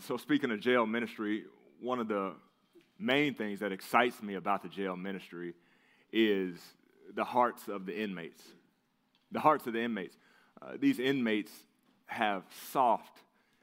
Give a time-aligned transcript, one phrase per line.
[0.00, 1.44] so, speaking of jail ministry,
[1.80, 2.32] one of the
[2.98, 5.54] main things that excites me about the jail ministry
[6.12, 6.58] is
[7.14, 8.42] the hearts of the inmates.
[9.32, 10.16] The hearts of the inmates.
[10.60, 11.50] Uh, these inmates
[12.06, 13.20] have soft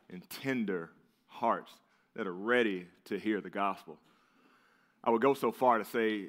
[0.09, 0.91] and tender
[1.28, 1.71] hearts
[2.15, 3.97] that are ready to hear the gospel.
[5.03, 6.27] I would go so far to say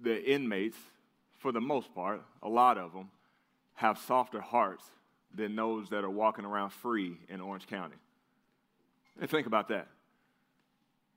[0.00, 0.76] the inmates,
[1.38, 3.10] for the most part, a lot of them,
[3.74, 4.84] have softer hearts
[5.34, 7.96] than those that are walking around free in Orange County.
[9.20, 9.88] And think about that.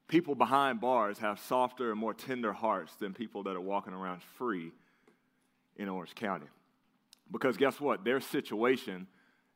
[0.07, 4.21] People behind bars have softer and more tender hearts than people that are walking around
[4.37, 4.71] free
[5.77, 6.45] in Orange County.
[7.31, 8.03] Because guess what?
[8.03, 9.07] Their situation,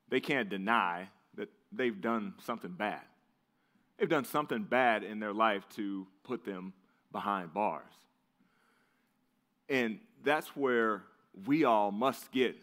[0.09, 3.01] they can't deny that they've done something bad.
[3.97, 6.73] They've done something bad in their life to put them
[7.11, 7.83] behind bars.
[9.67, 11.03] And that's where
[11.45, 12.55] we all must get.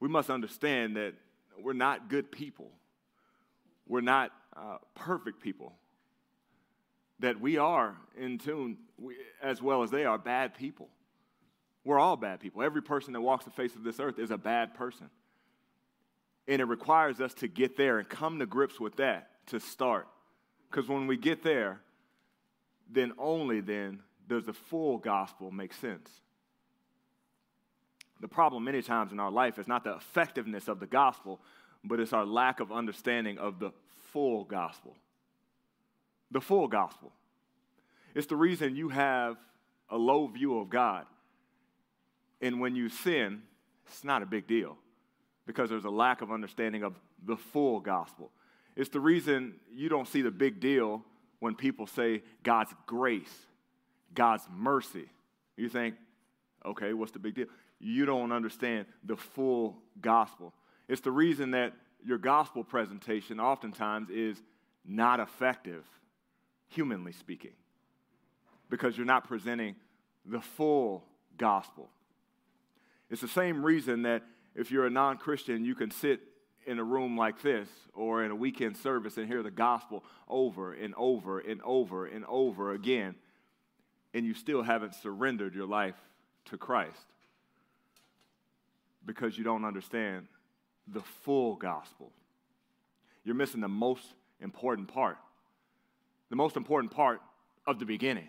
[0.00, 1.14] We must understand that
[1.58, 2.70] we're not good people.
[3.86, 5.74] We're not uh, perfect people.
[7.20, 10.88] That we are in tune, we, as well as they are, bad people.
[11.84, 12.62] We're all bad people.
[12.62, 15.08] Every person that walks the face of this earth is a bad person.
[16.46, 20.06] And it requires us to get there and come to grips with that to start.
[20.70, 21.80] Because when we get there,
[22.90, 26.10] then only then does the full gospel make sense.
[28.20, 31.40] The problem many times in our life is not the effectiveness of the gospel,
[31.84, 33.72] but it's our lack of understanding of the
[34.12, 34.96] full gospel.
[36.30, 37.12] The full gospel.
[38.14, 39.36] It's the reason you have
[39.88, 41.06] a low view of God.
[42.40, 43.42] And when you sin,
[43.86, 44.76] it's not a big deal
[45.46, 48.30] because there's a lack of understanding of the full gospel.
[48.76, 51.02] It's the reason you don't see the big deal
[51.40, 53.32] when people say God's grace,
[54.14, 55.08] God's mercy.
[55.56, 55.96] You think,
[56.64, 57.46] okay, what's the big deal?
[57.80, 60.52] You don't understand the full gospel.
[60.88, 61.72] It's the reason that
[62.04, 64.40] your gospel presentation oftentimes is
[64.84, 65.84] not effective,
[66.68, 67.52] humanly speaking,
[68.70, 69.76] because you're not presenting
[70.24, 71.04] the full
[71.36, 71.90] gospel.
[73.10, 74.22] It's the same reason that
[74.54, 76.20] if you're a non Christian, you can sit
[76.66, 80.74] in a room like this or in a weekend service and hear the gospel over
[80.74, 83.14] and over and over and over again,
[84.12, 85.96] and you still haven't surrendered your life
[86.46, 87.06] to Christ
[89.04, 90.26] because you don't understand
[90.92, 92.12] the full gospel.
[93.24, 94.04] You're missing the most
[94.40, 95.18] important part.
[96.30, 97.20] The most important part
[97.66, 98.28] of the beginning.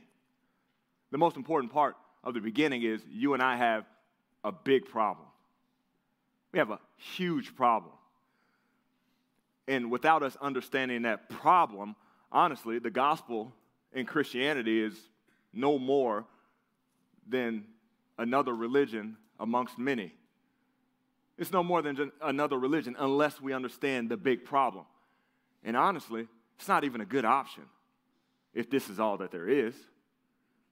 [1.12, 3.86] The most important part of the beginning is you and I have
[4.44, 5.28] a big problem.
[6.52, 7.94] We have a huge problem.
[9.68, 11.96] And without us understanding that problem,
[12.32, 13.54] honestly, the gospel
[13.94, 14.96] in Christianity is
[15.54, 16.26] no more
[17.28, 17.66] than
[18.18, 20.14] another religion amongst many.
[21.40, 24.84] It's no more than just another religion unless we understand the big problem.
[25.64, 26.28] And honestly,
[26.58, 27.64] it's not even a good option
[28.54, 29.74] if this is all that there is.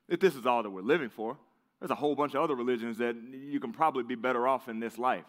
[0.09, 1.37] If this is all that we're living for,
[1.79, 4.81] there's a whole bunch of other religions that you can probably be better off in
[4.81, 5.23] this life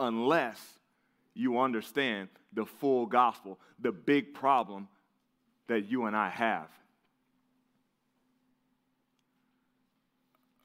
[0.00, 0.60] unless
[1.34, 4.88] you understand the full gospel, the big problem
[5.68, 6.68] that you and I have.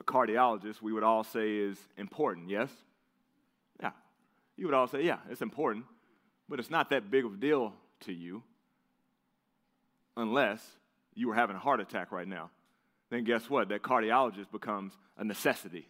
[0.01, 2.69] A cardiologist, we would all say, is important, yes?
[4.59, 5.85] You would all say, yeah, it's important,
[6.47, 8.43] but it's not that big of a deal to you
[10.17, 10.63] unless
[11.15, 12.49] you were having a heart attack right now.
[13.09, 13.69] Then guess what?
[13.69, 15.87] That cardiologist becomes a necessity.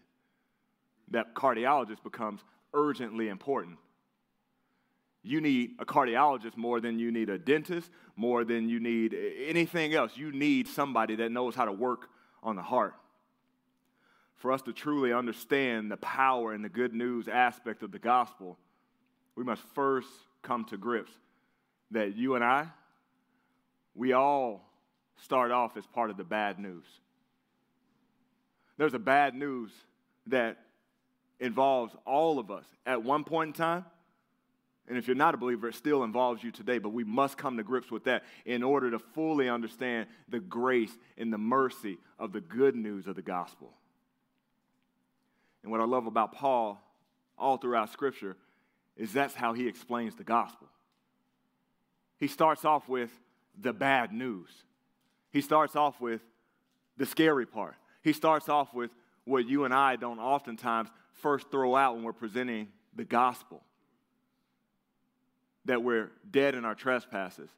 [1.12, 2.41] That cardiologist becomes
[2.74, 3.78] urgently important
[5.24, 9.13] you need a cardiologist more than you need a dentist, more than you need
[9.47, 10.13] anything else.
[10.16, 12.09] You need somebody that knows how to work
[12.41, 12.96] on the heart.
[14.40, 18.58] For us to truly understand the power and the good news aspect of the gospel,
[19.36, 20.10] we must first
[20.42, 21.12] come to grips
[21.92, 22.68] that you and I,
[23.96, 24.66] we all
[25.24, 26.86] start off as part of the bad news.
[28.78, 29.72] There's a bad news
[30.28, 30.58] that
[31.40, 33.86] involves all of us at one point in time
[34.90, 37.58] and if you're not a believer, it still involves you today, but we must come
[37.58, 42.34] to grips with that in order to fully understand the grace and the mercy of
[42.34, 43.72] the good news of the gospel.
[45.64, 46.82] And what I love about Paul
[47.38, 48.35] all throughout Scripture
[48.96, 50.67] is that's how he explains the gospel.
[52.17, 53.11] He starts off with
[53.59, 54.50] the bad news,
[55.32, 56.22] he starts off with
[56.97, 57.76] the scary part.
[58.02, 58.91] He starts off with
[59.26, 63.61] what you and I don't oftentimes first throw out when we're presenting the gospel
[65.66, 67.50] that we're dead in our trespasses,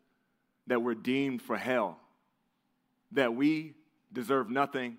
[0.67, 1.97] that we're deemed for hell,
[3.13, 3.73] that we
[4.11, 4.97] deserve nothing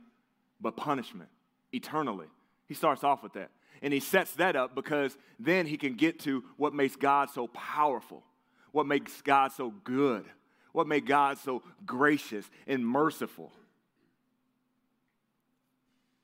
[0.60, 1.28] but punishment
[1.72, 2.28] eternally.
[2.72, 3.50] He starts off with that.
[3.82, 7.48] And he sets that up because then he can get to what makes God so
[7.48, 8.22] powerful,
[8.70, 10.24] What makes God so good?
[10.72, 13.52] What made God so gracious and merciful?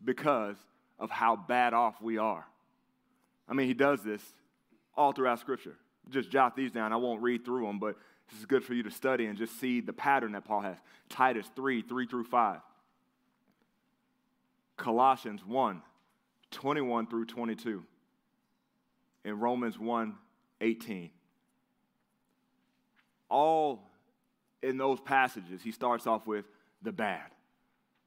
[0.02, 0.56] Because
[0.98, 2.46] of how bad off we are.
[3.46, 4.22] I mean, he does this
[4.96, 5.76] all throughout Scripture.
[6.08, 6.94] Just jot these down.
[6.94, 7.98] I won't read through them, but
[8.30, 10.78] this is good for you to study and just see the pattern that Paul has.
[11.10, 12.60] Titus 3 3 through 5.
[14.78, 15.82] Colossians 1
[16.50, 17.84] 21 through 22.
[19.24, 20.14] And Romans 1
[20.60, 21.10] 18.
[23.30, 23.90] All
[24.62, 26.46] in those passages, he starts off with
[26.82, 27.30] the bad,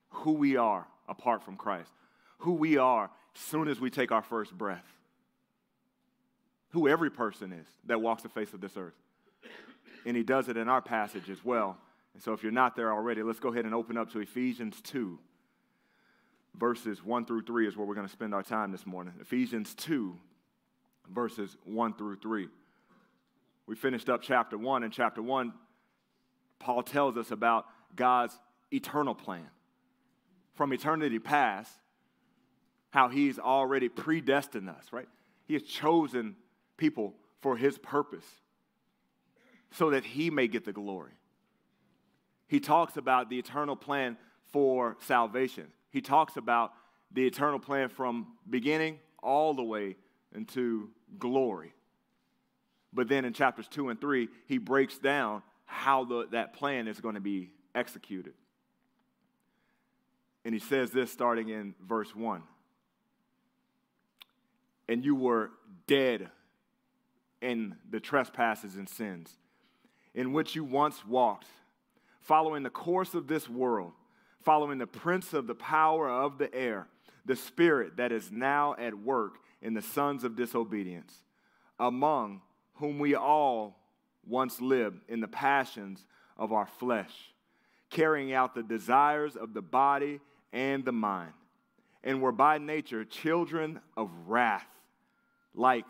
[0.10, 1.92] who we are apart from Christ,
[2.40, 4.86] who we are as soon as we take our first breath,
[6.72, 8.96] who every person is that walks the face of this earth.
[10.06, 11.78] And he does it in our passage as well.
[12.14, 14.82] And so if you're not there already, let's go ahead and open up to Ephesians
[14.82, 15.20] 2,
[16.58, 19.14] verses 1 through 3 is where we're going to spend our time this morning.
[19.20, 20.18] Ephesians 2,
[21.10, 22.48] verses 1 through 3.
[23.68, 25.54] We finished up chapter 1, and chapter 1
[26.62, 27.66] Paul tells us about
[27.96, 28.40] God's
[28.72, 29.48] eternal plan.
[30.54, 31.72] From eternity past,
[32.92, 35.08] how he's already predestined us, right?
[35.46, 36.36] He has chosen
[36.78, 38.26] people for his purpose
[39.72, 41.14] so that he may get the glory.
[42.48, 44.18] He talks about the eternal plan
[44.52, 45.68] for salvation.
[45.92, 46.74] He talks about
[47.12, 49.98] the eternal plan from beginning all the way
[50.34, 50.90] into
[51.20, 51.74] glory.
[52.94, 57.00] But then in chapters 2 and 3, he breaks down how the, that plan is
[57.00, 58.34] going to be executed.
[60.44, 62.42] And he says this starting in verse 1.
[64.90, 65.52] And you were
[65.88, 66.30] dead
[67.42, 69.38] in the trespasses and sins,
[70.14, 71.48] in which you once walked,
[72.20, 73.94] following the course of this world,
[74.44, 76.88] following the prince of the power of the air,
[77.26, 81.14] the spirit that is now at work in the sons of disobedience,
[81.80, 82.42] among
[82.76, 83.78] whom we all
[84.28, 86.06] once lived in the passions
[86.38, 87.12] of our flesh,
[87.90, 90.20] carrying out the desires of the body
[90.52, 91.34] and the mind,
[92.04, 94.68] and were by nature children of wrath,
[95.54, 95.86] like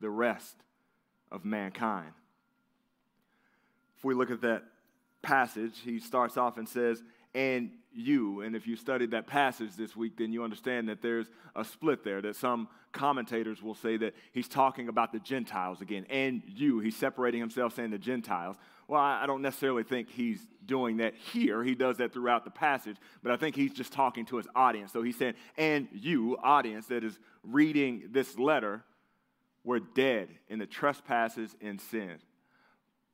[0.00, 0.56] the rest
[1.32, 2.12] of mankind.
[3.96, 4.62] If we look at that
[5.22, 7.02] passage, he starts off and says,
[7.34, 8.40] And you.
[8.42, 11.26] And if you studied that passage this week, then you understand that there's
[11.56, 16.06] a split there, that some commentators will say that he's talking about the Gentiles again,
[16.08, 16.80] and you.
[16.80, 18.56] He's separating himself, saying the Gentiles.
[18.86, 21.62] Well, I don't necessarily think he's doing that here.
[21.62, 24.92] He does that throughout the passage, but I think he's just talking to his audience.
[24.92, 28.82] So he's saying, and you, audience that is reading this letter,
[29.64, 32.22] were dead in the trespasses and sins.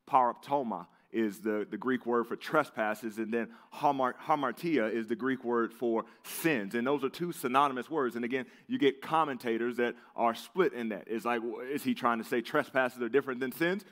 [0.09, 5.73] Paraptoma is the, the Greek word for trespasses, and then hamartia is the Greek word
[5.73, 6.75] for sins.
[6.75, 8.17] And those are two synonymous words.
[8.17, 11.05] And again, you get commentators that are split in that.
[11.07, 11.41] It's like,
[11.71, 13.85] is he trying to say trespasses are different than sins?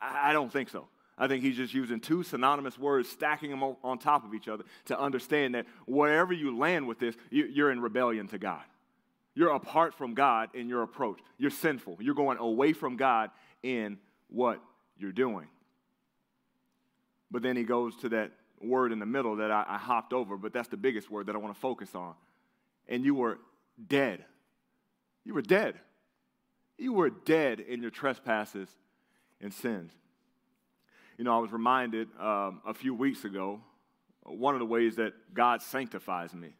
[0.00, 0.86] I don't think so.
[1.18, 4.64] I think he's just using two synonymous words, stacking them on top of each other
[4.84, 8.62] to understand that wherever you land with this, you're in rebellion to God.
[9.34, 11.18] You're apart from God in your approach.
[11.38, 11.98] You're sinful.
[12.00, 13.30] You're going away from God
[13.62, 13.98] in
[14.28, 14.60] what
[14.96, 15.48] you're doing.
[17.30, 20.36] But then he goes to that word in the middle that I, I hopped over,
[20.36, 22.14] but that's the biggest word that I want to focus on.
[22.88, 23.38] And you were
[23.88, 24.24] dead.
[25.24, 25.74] You were dead.
[26.78, 28.68] You were dead in your trespasses
[29.40, 29.92] and sins.
[31.18, 33.60] You know, I was reminded um, a few weeks ago
[34.22, 36.50] one of the ways that God sanctifies me.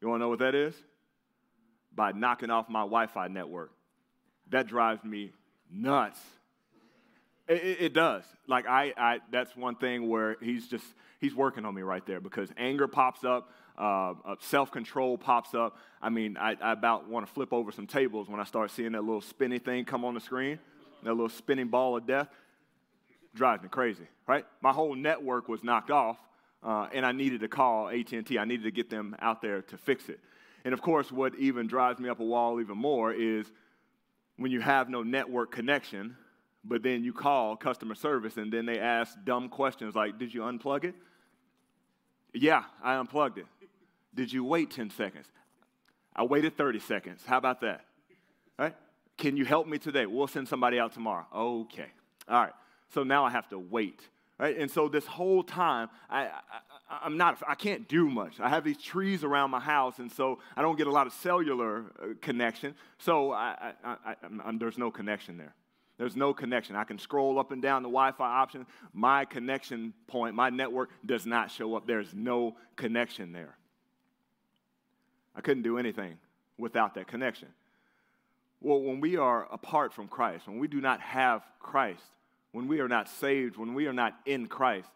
[0.00, 0.74] You want to know what that is?
[1.94, 3.72] By knocking off my Wi Fi network.
[4.50, 5.32] That drives me
[5.70, 6.18] nuts.
[7.50, 8.22] It, it, does.
[8.46, 10.84] Like I, I, that's one thing where he's just
[11.18, 15.52] he's working on me right there because anger pops up, uh, uh, self control pops
[15.52, 15.76] up.
[16.00, 18.92] I mean, I, I about want to flip over some tables when I start seeing
[18.92, 20.60] that little spinny thing come on the screen,
[21.02, 22.28] that little spinning ball of death.
[23.34, 24.46] Drives me crazy, right?
[24.60, 26.18] My whole network was knocked off,
[26.62, 28.38] uh, and I needed to call AT&T.
[28.38, 30.20] I needed to get them out there to fix it.
[30.64, 33.50] And of course, what even drives me up a wall even more is
[34.36, 36.16] when you have no network connection
[36.64, 40.42] but then you call customer service and then they ask dumb questions like, Did you
[40.42, 40.94] unplug it?
[42.32, 43.46] Yeah, I unplugged it.
[44.14, 45.26] Did you wait 10 seconds?
[46.14, 47.22] I waited 30 seconds.
[47.24, 47.84] How about that?
[48.58, 48.74] Right?
[49.16, 50.06] Can you help me today?
[50.06, 51.26] We'll send somebody out tomorrow.
[51.34, 51.86] Okay.
[52.28, 52.52] All right.
[52.92, 54.00] So now I have to wait.
[54.38, 54.56] Right?
[54.56, 56.30] And so this whole time, I,
[56.90, 58.40] I, am not, I can't do much.
[58.40, 61.12] I have these trees around my house, and so I don't get a lot of
[61.12, 62.74] cellular uh, connection.
[62.98, 64.14] So I, I,
[64.54, 65.54] there's no connection there.
[66.00, 66.76] There's no connection.
[66.76, 68.64] I can scroll up and down the Wi Fi option.
[68.94, 71.86] My connection point, my network does not show up.
[71.86, 73.54] There's no connection there.
[75.36, 76.16] I couldn't do anything
[76.56, 77.48] without that connection.
[78.62, 82.02] Well, when we are apart from Christ, when we do not have Christ,
[82.52, 84.88] when we are not saved, when we are not in Christ,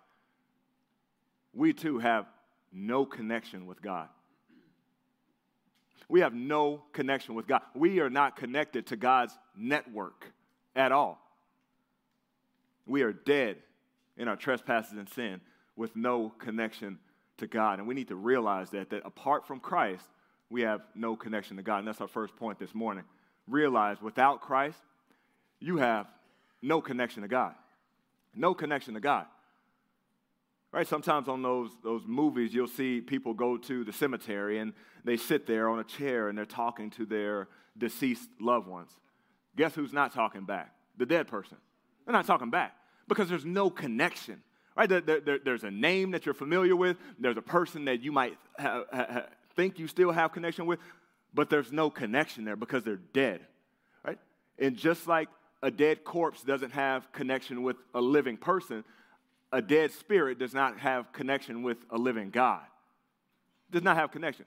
[1.53, 2.25] we too have
[2.73, 4.09] no connection with God.
[6.09, 7.61] We have no connection with God.
[7.75, 10.33] We are not connected to God's network
[10.77, 11.21] at all.
[12.87, 13.57] We are dead
[14.17, 15.41] in our trespasses and sin
[15.77, 16.99] with no connection
[17.39, 17.79] to God.
[17.79, 20.05] And we need to realize that, that apart from Christ,
[20.51, 21.79] we have no connection to God.
[21.79, 23.05] And that's our first point this morning.
[23.49, 24.79] Realize without Christ,
[25.61, 26.07] you have
[26.63, 27.55] no connection to God.
[28.35, 29.27] No connection to God.
[30.73, 30.87] Right?
[30.87, 34.73] Sometimes on those, those movies, you'll see people go to the cemetery and
[35.05, 38.91] they sit there on a chair and they're talking to their deceased loved ones.
[39.57, 40.75] Guess who's not talking back?
[40.97, 41.57] The dead person.
[42.05, 42.77] They're not talking back
[43.09, 44.43] because there's no connection.
[44.77, 44.89] Right?
[44.89, 48.37] There, there, there's a name that you're familiar with, there's a person that you might
[48.59, 50.81] ha- ha- think you still have connection with,
[51.33, 53.41] but there's no connection there because they're dead.
[54.05, 54.19] Right?
[54.59, 55.29] And just like
[55.63, 58.85] a dead corpse doesn't have connection with a living person,
[59.53, 62.63] a dead spirit does not have connection with a living God.
[63.71, 64.47] Does not have connection.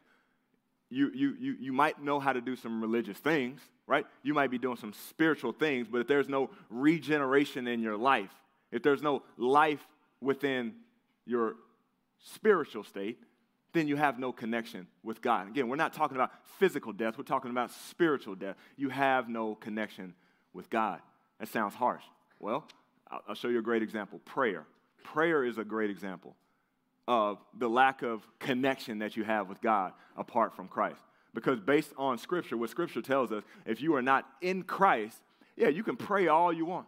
[0.90, 4.06] You, you, you, you might know how to do some religious things, right?
[4.22, 8.32] You might be doing some spiritual things, but if there's no regeneration in your life,
[8.72, 9.86] if there's no life
[10.22, 10.74] within
[11.26, 11.56] your
[12.20, 13.18] spiritual state,
[13.74, 15.48] then you have no connection with God.
[15.48, 18.56] Again, we're not talking about physical death, we're talking about spiritual death.
[18.76, 20.14] You have no connection
[20.54, 21.00] with God.
[21.40, 22.04] That sounds harsh.
[22.40, 22.66] Well,
[23.10, 24.66] I'll show you a great example prayer
[25.14, 26.36] prayer is a great example
[27.08, 31.02] of the lack of connection that you have with God apart from Christ.
[31.38, 35.20] Because based on Scripture, what Scripture tells us, if you are not in Christ,
[35.56, 36.88] yeah, you can pray all you want.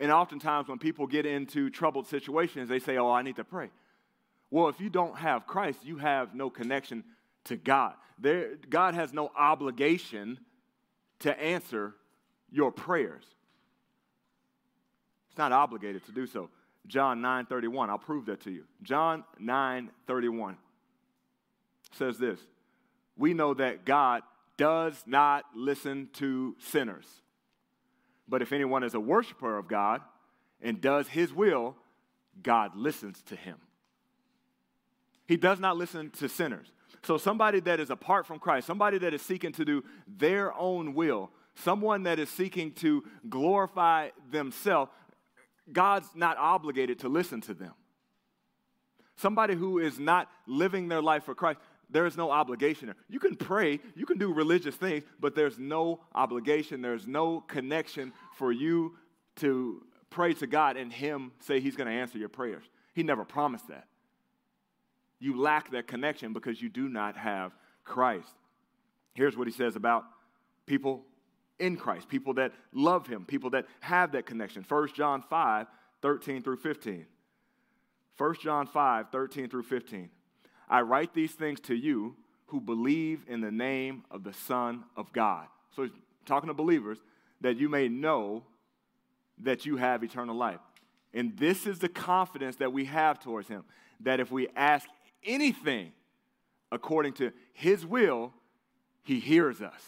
[0.00, 3.68] And oftentimes, when people get into troubled situations, they say, Oh, I need to pray.
[4.50, 7.04] Well, if you don't have Christ, you have no connection
[7.44, 7.92] to God.
[8.18, 10.38] There, God has no obligation
[11.18, 11.94] to answer
[12.50, 13.24] your prayers.
[15.28, 16.48] It's not obligated to do so.
[16.86, 17.90] John 9 31.
[17.90, 18.64] I'll prove that to you.
[18.82, 20.56] John 9 31
[21.92, 22.40] says this
[23.18, 24.22] We know that God
[24.56, 27.06] does not listen to sinners.
[28.28, 30.00] But if anyone is a worshiper of God
[30.62, 31.76] and does his will,
[32.42, 33.56] God listens to him.
[35.26, 36.72] He does not listen to sinners.
[37.02, 40.94] So, somebody that is apart from Christ, somebody that is seeking to do their own
[40.94, 44.90] will, someone that is seeking to glorify themselves,
[45.70, 47.72] God's not obligated to listen to them.
[49.16, 51.58] Somebody who is not living their life for Christ,
[51.90, 52.96] there is no obligation there.
[53.08, 58.12] You can pray, you can do religious things, but there's no obligation, there's no connection
[58.34, 58.96] for you
[59.36, 62.64] to pray to God and Him say He's going to answer your prayers.
[62.94, 63.86] He never promised that.
[65.18, 67.52] You lack that connection because you do not have
[67.84, 68.34] Christ.
[69.14, 70.04] Here's what He says about
[70.66, 71.04] people
[71.58, 74.64] in Christ, people that love him, people that have that connection.
[74.68, 75.66] 1 John 5,
[76.02, 77.06] 13 through 15.
[78.16, 80.10] 1 John 5, 13 through 15.
[80.68, 85.12] I write these things to you who believe in the name of the Son of
[85.12, 85.46] God.
[85.74, 85.92] So he's
[86.26, 86.98] talking to believers
[87.40, 88.44] that you may know
[89.38, 90.60] that you have eternal life.
[91.14, 93.64] And this is the confidence that we have towards him
[94.00, 94.88] that if we ask
[95.24, 95.92] anything
[96.70, 98.32] according to his will,
[99.02, 99.82] he hears us.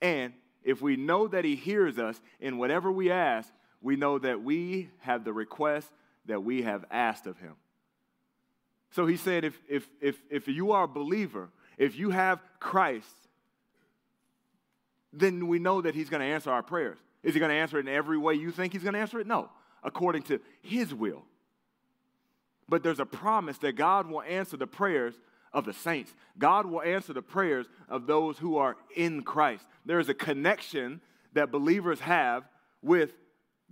[0.00, 4.42] And if we know that He hears us in whatever we ask, we know that
[4.42, 5.90] we have the request
[6.26, 7.54] that we have asked of Him.
[8.90, 13.06] So He said, if, if, if, if you are a believer, if you have Christ,
[15.12, 16.98] then we know that He's going to answer our prayers.
[17.22, 19.20] Is He going to answer it in every way you think He's going to answer
[19.20, 19.26] it?
[19.26, 19.50] No,
[19.82, 21.22] according to His will.
[22.68, 25.14] But there's a promise that God will answer the prayers
[25.52, 26.14] of the saints.
[26.38, 29.64] God will answer the prayers of those who are in Christ.
[29.84, 31.00] There is a connection
[31.32, 32.44] that believers have
[32.82, 33.12] with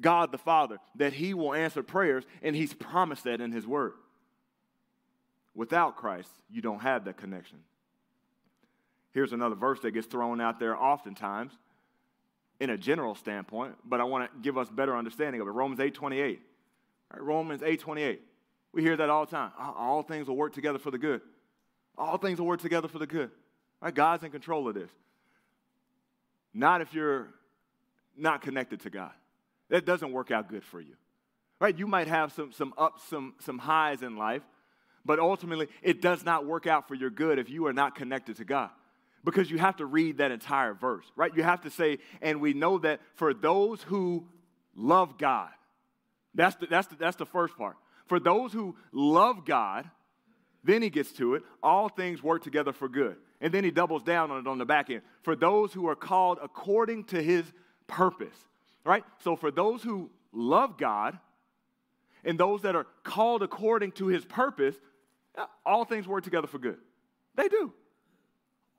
[0.01, 3.93] God the Father, that He will answer prayers, and He's promised that in His Word.
[5.59, 7.59] Without Christ, you don't have that connection.
[9.11, 11.53] Here's another verse that gets thrown out there oftentimes
[12.61, 15.51] in a general standpoint, but I want to give us better understanding of it.
[15.51, 16.41] Romans 8 28.
[17.13, 18.21] Right, Romans 8 28.
[18.73, 19.51] We hear that all the time.
[19.59, 21.23] All things will work together for the good.
[21.97, 23.33] All things will work together for the good.
[23.83, 23.93] Right?
[23.93, 24.91] God's in control of this.
[26.55, 27.31] Not if you're
[28.17, 29.11] not connected to God.
[29.71, 30.95] That doesn't work out good for you.
[31.59, 31.77] Right?
[31.77, 34.43] You might have some, some ups, some, some highs in life,
[35.05, 38.37] but ultimately it does not work out for your good if you are not connected
[38.37, 38.71] to God.
[39.25, 41.35] Because you have to read that entire verse, right?
[41.35, 44.27] You have to say, and we know that for those who
[44.77, 45.51] love God,
[46.35, 47.77] that's the, that's the, that's the first part.
[48.07, 49.91] For those who love God,
[50.65, 51.43] then he gets to it.
[51.63, 53.17] All things work together for good.
[53.41, 55.03] And then he doubles down on it on the back end.
[55.23, 57.45] For those who are called according to his
[57.87, 58.37] purpose.
[58.85, 59.05] Right?
[59.19, 61.19] So for those who love God
[62.25, 64.75] and those that are called according to his purpose,
[65.65, 66.79] all things work together for good.
[67.35, 67.73] They do.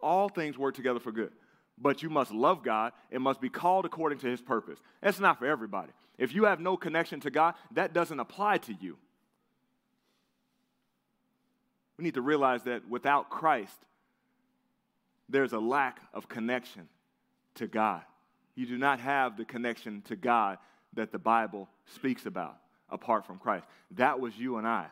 [0.01, 1.31] All things work together for good.
[1.77, 4.79] But you must love God and must be called according to his purpose.
[5.01, 5.91] That's not for everybody.
[6.17, 8.97] If you have no connection to God, that doesn't apply to you.
[11.97, 13.77] We need to realize that without Christ,
[15.29, 16.87] there's a lack of connection
[17.55, 18.01] to God.
[18.55, 20.57] You do not have the connection to God
[20.93, 22.57] that the Bible speaks about
[22.89, 23.65] apart from Christ.
[23.91, 24.87] That was you and I.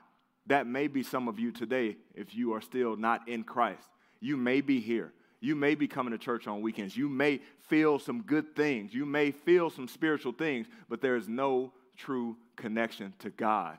[0.47, 3.87] That may be some of you today if you are still not in Christ.
[4.19, 5.13] You may be here.
[5.39, 6.97] You may be coming to church on weekends.
[6.97, 8.93] You may feel some good things.
[8.93, 13.77] You may feel some spiritual things, but there is no true connection to God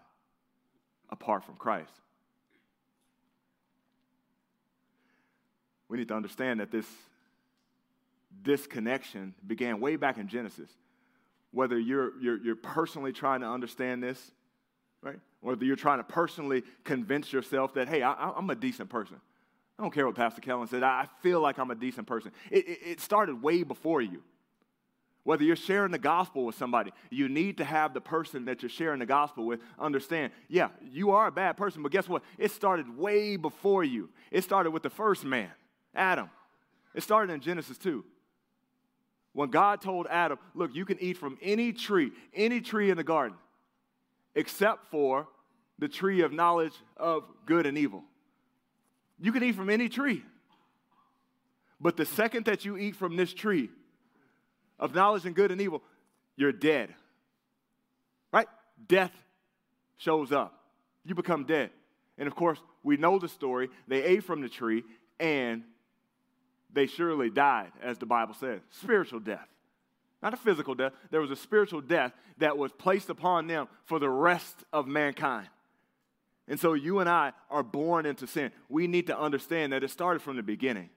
[1.11, 1.93] apart from Christ.
[5.89, 6.87] We need to understand that this
[8.43, 10.71] disconnection began way back in Genesis.
[11.51, 14.33] Whether you're, you're, you're personally trying to understand this,
[15.03, 15.19] right?
[15.41, 19.17] Whether you're trying to personally convince yourself that, hey, I, am a decent person.
[19.79, 20.83] I don't care what Pastor Kellen said.
[20.83, 22.33] I feel like I'm a decent person.
[22.51, 24.23] It, it, it started way before you.
[25.23, 28.71] Whether you're sharing the gospel with somebody, you need to have the person that you're
[28.71, 32.23] sharing the gospel with understand, yeah, you are a bad person, but guess what?
[32.39, 34.09] It started way before you.
[34.31, 35.51] It started with the first man,
[35.95, 36.31] Adam.
[36.95, 38.05] It started in Genesis 2.
[39.35, 43.05] When God told Adam, look, you can eat from any tree, any tree in the
[43.05, 43.37] garden,
[44.39, 45.27] except for
[45.81, 48.05] the tree of knowledge of good and evil.
[49.21, 50.23] You can eat from any tree.
[51.81, 53.69] But the second that you eat from this tree
[54.79, 55.83] of knowledge and good and evil,
[56.37, 56.95] you're dead.
[58.33, 58.47] Right?
[58.87, 59.11] Death
[59.97, 60.55] shows up.
[61.05, 61.71] You become dead.
[62.17, 63.69] And of course, we know the story.
[63.89, 64.85] They ate from the tree
[65.19, 65.65] and
[66.73, 68.61] they surely died, as the Bible says.
[68.71, 69.49] Spiritual death.
[70.23, 70.93] Not a physical death.
[71.11, 75.49] There was a spiritual death that was placed upon them for the rest of mankind.
[76.49, 78.51] And so you and I are born into sin.
[78.69, 80.91] We need to understand that it started from the beginning.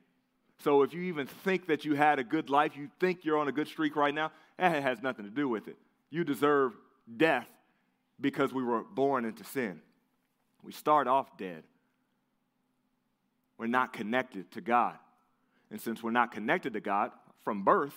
[0.63, 3.47] So if you even think that you had a good life, you think you're on
[3.47, 5.77] a good streak right now, that has nothing to do with it.
[6.09, 6.73] You deserve
[7.17, 7.47] death
[8.19, 9.81] because we were born into sin.
[10.63, 11.63] We start off dead.
[13.57, 14.97] We're not connected to God.
[15.69, 17.11] And since we're not connected to God
[17.43, 17.95] from birth,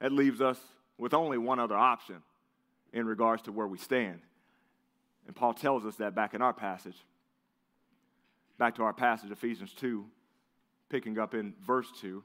[0.00, 0.58] that leaves us
[0.98, 2.16] with only one other option
[2.92, 4.20] in regards to where we stand.
[5.26, 6.96] And Paul tells us that back in our passage.
[8.58, 10.04] Back to our passage, Ephesians 2,
[10.88, 12.22] picking up in verse 2.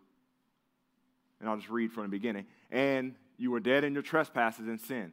[1.39, 2.45] And I'll just read from the beginning.
[2.71, 5.11] And you were dead in your trespasses and sin,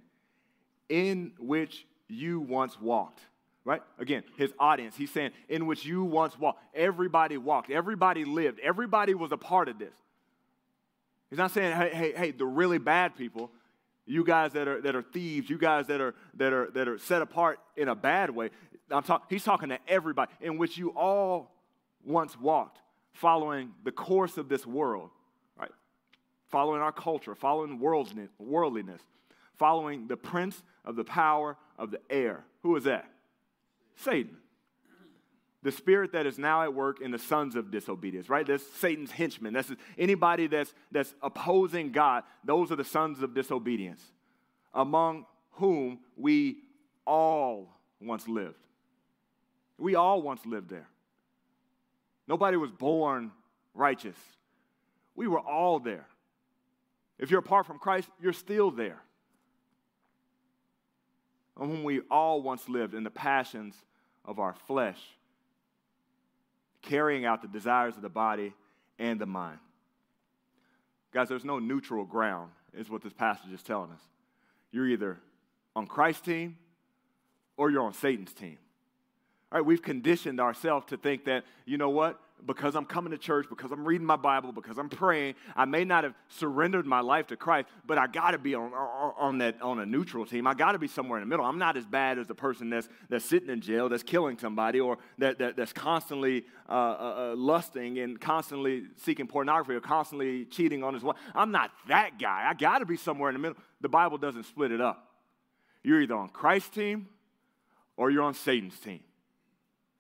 [0.88, 3.20] in which you once walked.
[3.64, 3.82] Right?
[3.98, 6.60] Again, his audience, he's saying, in which you once walked.
[6.74, 9.94] Everybody walked, everybody lived, everybody was a part of this.
[11.32, 13.50] He's not saying, hey, hey, hey, the really bad people,
[14.04, 16.98] you guys that are, that are thieves, you guys that are, that, are, that are
[16.98, 18.50] set apart in a bad way.
[18.90, 21.56] I'm talk, he's talking to everybody, in which you all
[22.04, 22.82] once walked,
[23.14, 25.08] following the course of this world,
[25.58, 25.70] right?
[26.48, 29.00] Following our culture, following worldliness,
[29.58, 32.44] following the prince of the power of the air.
[32.62, 33.06] Who is that?
[33.96, 34.36] Satan
[35.62, 38.46] the spirit that is now at work in the sons of disobedience, right?
[38.46, 39.52] That's Satan's henchmen.
[39.52, 42.24] That's anybody that's, that's opposing God.
[42.44, 44.02] Those are the sons of disobedience,
[44.74, 46.56] among whom we
[47.06, 48.56] all once lived.
[49.78, 50.88] We all once lived there.
[52.26, 53.30] Nobody was born
[53.74, 54.16] righteous.
[55.14, 56.06] We were all there.
[57.18, 59.00] If you're apart from Christ, you're still there.
[61.56, 63.76] On whom we all once lived in the passions
[64.24, 64.98] of our flesh
[66.82, 68.52] carrying out the desires of the body
[68.98, 69.58] and the mind.
[71.12, 74.00] Guys, there's no neutral ground, is what this passage is telling us.
[74.70, 75.18] You're either
[75.76, 76.56] on Christ's team
[77.56, 78.58] or you're on Satan's team.
[79.50, 82.18] All right, we've conditioned ourselves to think that, you know what?
[82.46, 85.84] Because I'm coming to church, because I'm reading my Bible, because I'm praying, I may
[85.84, 89.60] not have surrendered my life to Christ, but I got to be on, on, that,
[89.62, 90.46] on a neutral team.
[90.46, 91.44] I got to be somewhere in the middle.
[91.44, 94.80] I'm not as bad as the person that's, that's sitting in jail, that's killing somebody,
[94.80, 100.44] or that, that that's constantly uh, uh, uh, lusting and constantly seeking pornography or constantly
[100.46, 101.16] cheating on his wife.
[101.34, 102.46] I'm not that guy.
[102.48, 103.58] I got to be somewhere in the middle.
[103.80, 105.08] The Bible doesn't split it up.
[105.82, 107.08] You're either on Christ's team
[107.96, 109.00] or you're on Satan's team.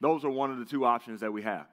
[0.00, 1.66] Those are one of the two options that we have.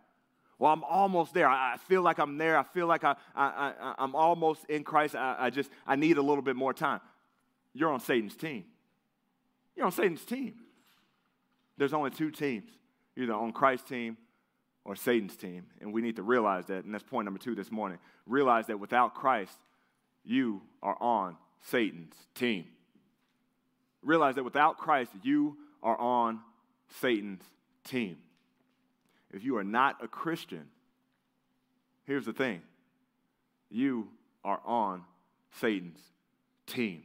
[0.60, 1.48] Well, I'm almost there.
[1.48, 2.58] I, feel like I'm there.
[2.58, 5.16] I feel like I, I, I, am almost in Christ.
[5.16, 7.00] I, I just, I need a little bit more time.
[7.74, 8.66] You're on Satan's team.
[9.76, 10.56] You're on Satan's team.
[11.78, 12.70] There's only two teams
[13.16, 14.18] either on Christ's team
[14.84, 15.68] or Satan's team.
[15.80, 16.84] And we need to realize that.
[16.84, 17.98] And that's point number two this morning.
[18.28, 19.58] Realize that without Christ,
[20.26, 22.66] you are on Satan's team.
[24.04, 26.42] realize that without Christ, you are on
[27.00, 27.44] Satan's
[27.86, 28.18] team.
[29.32, 30.66] If you are not a Christian,
[32.06, 32.62] here's the thing
[33.70, 34.08] you
[34.44, 35.04] are on
[35.60, 36.02] Satan's
[36.66, 37.04] team.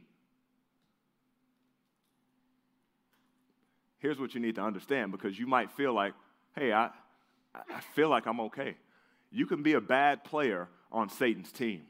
[3.99, 6.13] Here's what you need to understand because you might feel like,
[6.55, 6.89] hey, I,
[7.55, 8.75] I feel like I'm okay.
[9.31, 11.81] You can be a bad player on Satan's team.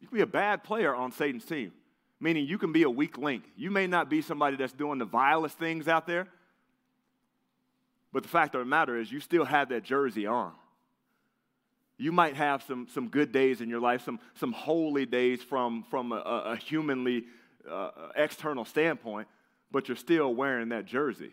[0.00, 1.72] You can be a bad player on Satan's team,
[2.18, 3.44] meaning you can be a weak link.
[3.56, 6.26] You may not be somebody that's doing the vilest things out there,
[8.12, 10.52] but the fact of the matter is, you still have that jersey on.
[11.96, 15.84] You might have some, some good days in your life, some, some holy days from,
[15.90, 17.24] from a, a humanly
[17.70, 19.28] uh, external standpoint,
[19.70, 21.32] but you're still wearing that jersey.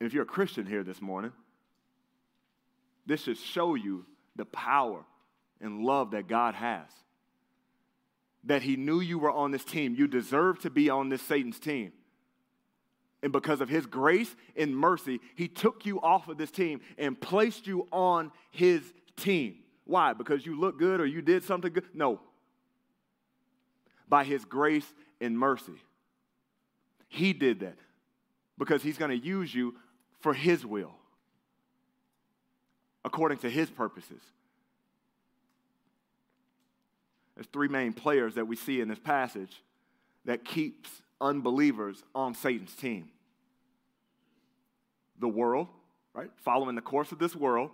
[0.00, 1.32] And if you're a Christian here this morning,
[3.06, 4.04] this should show you
[4.36, 5.04] the power
[5.60, 6.86] and love that God has.
[8.44, 9.94] That He knew you were on this team.
[9.96, 11.92] You deserve to be on this Satan's team.
[13.22, 17.20] And because of His grace and mercy, He took you off of this team and
[17.20, 18.82] placed you on His
[19.16, 19.56] team.
[19.84, 20.12] Why?
[20.12, 21.84] Because you look good or you did something good?
[21.94, 22.20] No.
[24.08, 24.86] By His grace
[25.20, 25.80] and mercy.
[27.08, 27.78] He did that
[28.56, 29.74] because He's going to use you
[30.20, 30.94] for His will,
[33.04, 34.20] according to His purposes.
[37.34, 39.62] There's three main players that we see in this passage
[40.24, 43.10] that keeps unbelievers on Satan's team.
[45.18, 45.68] The world,
[46.14, 46.30] right?
[46.36, 47.70] Following the course of this world,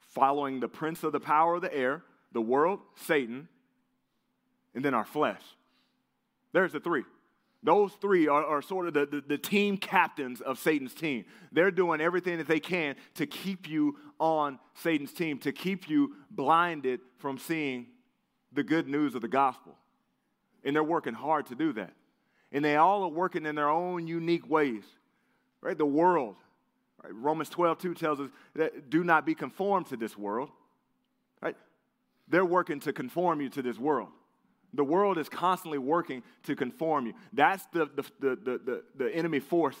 [0.00, 3.48] following the prince of the power of the air, the world, Satan,
[4.74, 5.42] and then our flesh.
[6.52, 7.04] There's the three.
[7.62, 11.26] Those three are, are sort of the, the, the, team captains of Satan's team.
[11.52, 16.14] They're doing everything that they can to keep you on Satan's team, to keep you
[16.30, 17.86] blinded from seeing
[18.52, 19.76] the good news of the gospel.
[20.64, 21.92] And they're working hard to do that.
[22.52, 24.84] And they all are working in their own unique ways.
[25.60, 25.76] Right?
[25.76, 26.36] The world.
[27.02, 27.14] Right?
[27.14, 30.50] Romans 12, 2 tells us that do not be conformed to this world.
[31.40, 31.56] Right?
[32.28, 34.08] They're working to conform you to this world.
[34.72, 37.14] The world is constantly working to conform you.
[37.32, 39.76] That's the, the, the, the, the enemy force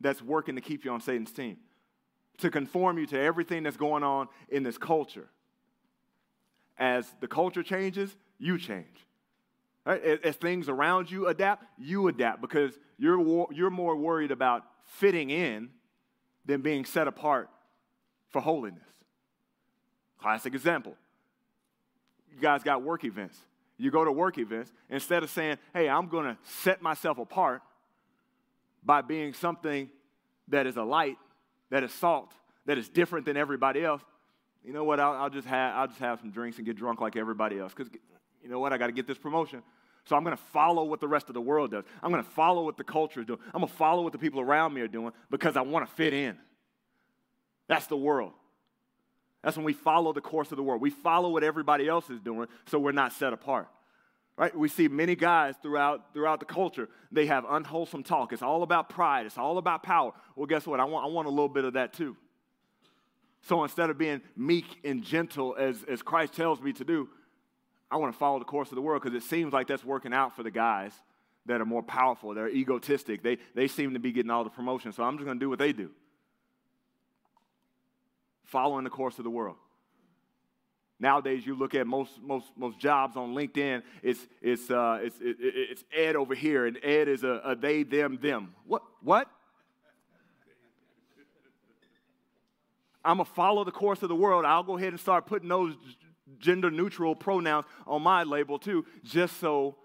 [0.00, 1.56] that's working to keep you on Satan's team,
[2.38, 5.28] to conform you to everything that's going on in this culture.
[6.76, 9.06] As the culture changes, you change.
[9.88, 10.20] Right?
[10.22, 15.70] As, things around you adapt, you adapt because you're, you're more worried about fitting in
[16.44, 17.48] than being set apart
[18.28, 18.82] for holiness.
[20.20, 20.94] Classic example.
[22.30, 23.38] You guys got work events
[23.78, 27.62] you go to work events, instead of saying, hey, I'm going to set myself apart
[28.84, 29.88] by being something
[30.48, 31.16] that is a light,
[31.70, 32.32] that is salt,
[32.66, 34.02] that is different than everybody else,
[34.64, 34.98] you know what?
[34.98, 37.72] I'll, I'll just, have, I'll just have some drinks and get drunk like everybody else.
[37.72, 37.90] Because
[38.42, 38.72] you know what?
[38.72, 39.62] I got to get this promotion.
[40.08, 41.84] So I'm going to follow what the rest of the world does.
[42.02, 43.40] I'm going to follow what the culture is doing.
[43.52, 45.94] I'm going to follow what the people around me are doing because I want to
[45.96, 46.38] fit in.
[47.66, 48.32] That's the world.
[49.42, 50.80] That's when we follow the course of the world.
[50.80, 53.68] We follow what everybody else is doing so we're not set apart.
[54.38, 54.56] Right?
[54.56, 58.32] We see many guys throughout, throughout the culture, they have unwholesome talk.
[58.32, 60.12] It's all about pride, it's all about power.
[60.36, 60.80] Well, guess what?
[60.80, 62.16] I want, I want a little bit of that too.
[63.42, 67.10] So instead of being meek and gentle as, as Christ tells me to do,
[67.90, 70.12] I want to follow the course of the world because it seems like that's working
[70.12, 70.92] out for the guys
[71.46, 73.22] that are more powerful, they're egotistic.
[73.22, 75.48] They, they seem to be getting all the promotion, so I'm just going to do
[75.48, 75.90] what they do
[78.44, 79.56] following the course of the world.
[81.00, 85.36] Nowadays, you look at most, most, most jobs on LinkedIn, it's, it's, uh, it's, it,
[85.38, 88.54] it's Ed over here, and Ed is a, a they, them, them.
[88.66, 88.82] What?
[89.02, 89.28] What?
[93.04, 94.44] I'm going to follow the course of the world.
[94.44, 95.74] I'll go ahead and start putting those
[96.38, 99.76] gender neutral pronouns on my label too, just so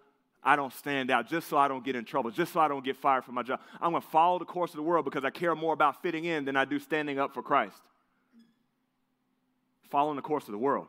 [0.44, 2.84] I don't stand out, just so I don't get in trouble, just so I don't
[2.84, 3.62] get fired from my job.
[3.82, 6.26] I'm going to follow the course of the world because I care more about fitting
[6.26, 7.78] in than I do standing up for Christ
[9.94, 10.88] following the course of the world.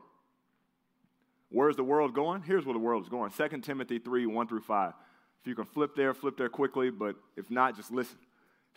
[1.49, 2.41] Where's the world going?
[2.41, 4.93] Here's where the world is going 2 Timothy 3 1 through 5.
[5.41, 8.17] If you can flip there, flip there quickly, but if not, just listen.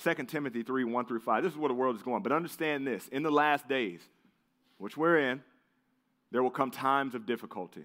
[0.05, 1.43] 2 Timothy 3 1 through 5.
[1.43, 2.23] This is where the world is going.
[2.23, 4.03] But understand this in the last days,
[4.77, 5.43] which we're in,
[6.31, 7.85] there will come times of difficulty.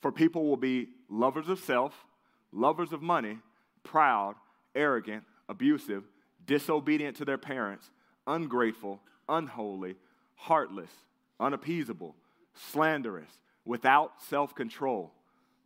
[0.00, 2.04] For people will be lovers of self,
[2.52, 3.38] lovers of money,
[3.82, 4.34] proud,
[4.74, 6.04] arrogant, abusive,
[6.46, 7.90] disobedient to their parents,
[8.26, 9.96] ungrateful, unholy,
[10.36, 10.90] heartless
[11.38, 12.14] unappeasable,
[12.54, 13.30] slanderous,
[13.64, 15.12] without self control,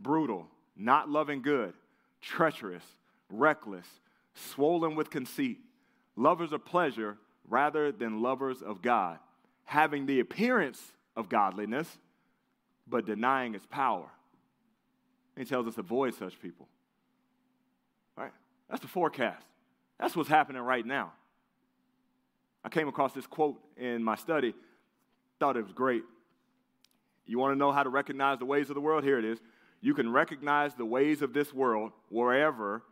[0.00, 1.74] brutal, not loving good,
[2.20, 2.84] treacherous,
[3.30, 3.86] reckless,
[4.34, 5.58] swollen with conceit,
[6.16, 9.18] lovers of pleasure rather than lovers of God,
[9.64, 11.88] having the appearance of godliness,
[12.86, 14.06] but denying its power.
[15.36, 16.68] He tells us avoid such people.
[18.16, 18.32] Right?
[18.68, 19.46] That's the forecast.
[19.98, 21.12] That's what's happening right now.
[22.64, 24.54] I came across this quote in my study,
[25.38, 26.02] thought it was great.
[27.26, 29.04] You want to know how to recognize the ways of the world?
[29.04, 29.38] Here it is.
[29.80, 32.82] You can recognize the ways of this world wherever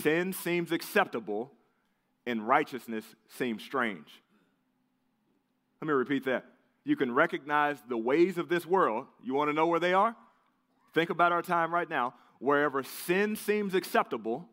[0.00, 1.52] sin seems acceptable
[2.26, 4.22] and righteousness seems strange.
[5.80, 6.44] Let me repeat that.
[6.84, 9.06] You can recognize the ways of this world.
[9.22, 10.16] You want to know where they are?
[10.94, 12.14] Think about our time right now.
[12.38, 14.48] Wherever sin seems acceptable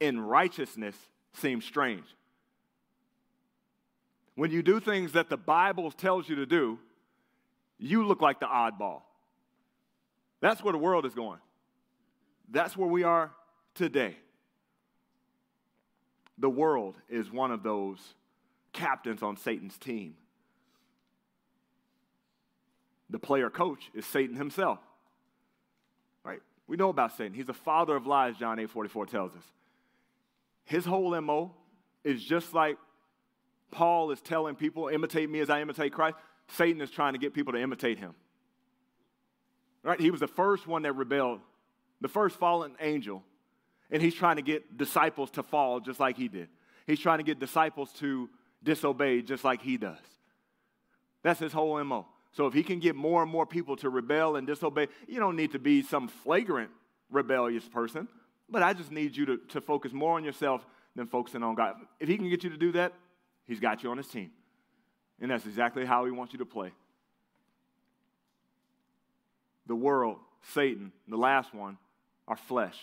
[0.00, 0.96] and righteousness
[1.34, 2.04] seems strange.
[4.34, 6.78] When you do things that the Bible tells you to do,
[7.78, 9.02] you look like the oddball.
[10.40, 11.40] That's where the world is going.
[12.50, 13.30] That's where we are
[13.74, 14.16] today.
[16.38, 17.98] The world is one of those
[18.72, 20.14] captains on Satan's team.
[23.10, 24.78] The player coach is Satan himself.
[26.24, 26.40] Right?
[26.66, 27.32] We know about Satan.
[27.32, 29.44] He's the father of lies, John 8 44 tells us.
[30.64, 31.54] His whole MO
[32.04, 32.76] is just like
[33.70, 36.16] Paul is telling people, imitate me as I imitate Christ.
[36.48, 38.14] Satan is trying to get people to imitate him.
[39.82, 40.00] Right?
[40.00, 41.40] He was the first one that rebelled,
[42.00, 43.22] the first fallen angel.
[43.90, 46.48] And he's trying to get disciples to fall just like he did.
[46.86, 48.28] He's trying to get disciples to
[48.62, 49.98] disobey just like he does.
[51.22, 52.06] That's his whole MO.
[52.32, 55.36] So if he can get more and more people to rebel and disobey, you don't
[55.36, 56.70] need to be some flagrant
[57.10, 58.08] rebellious person,
[58.48, 60.64] but I just need you to, to focus more on yourself
[60.94, 61.76] than focusing on God.
[62.00, 62.92] If he can get you to do that,
[63.46, 64.30] he's got you on his team.
[65.20, 66.72] And that's exactly how he wants you to play.
[69.66, 70.18] The world,
[70.54, 71.78] Satan, the last one,
[72.26, 72.76] our flesh.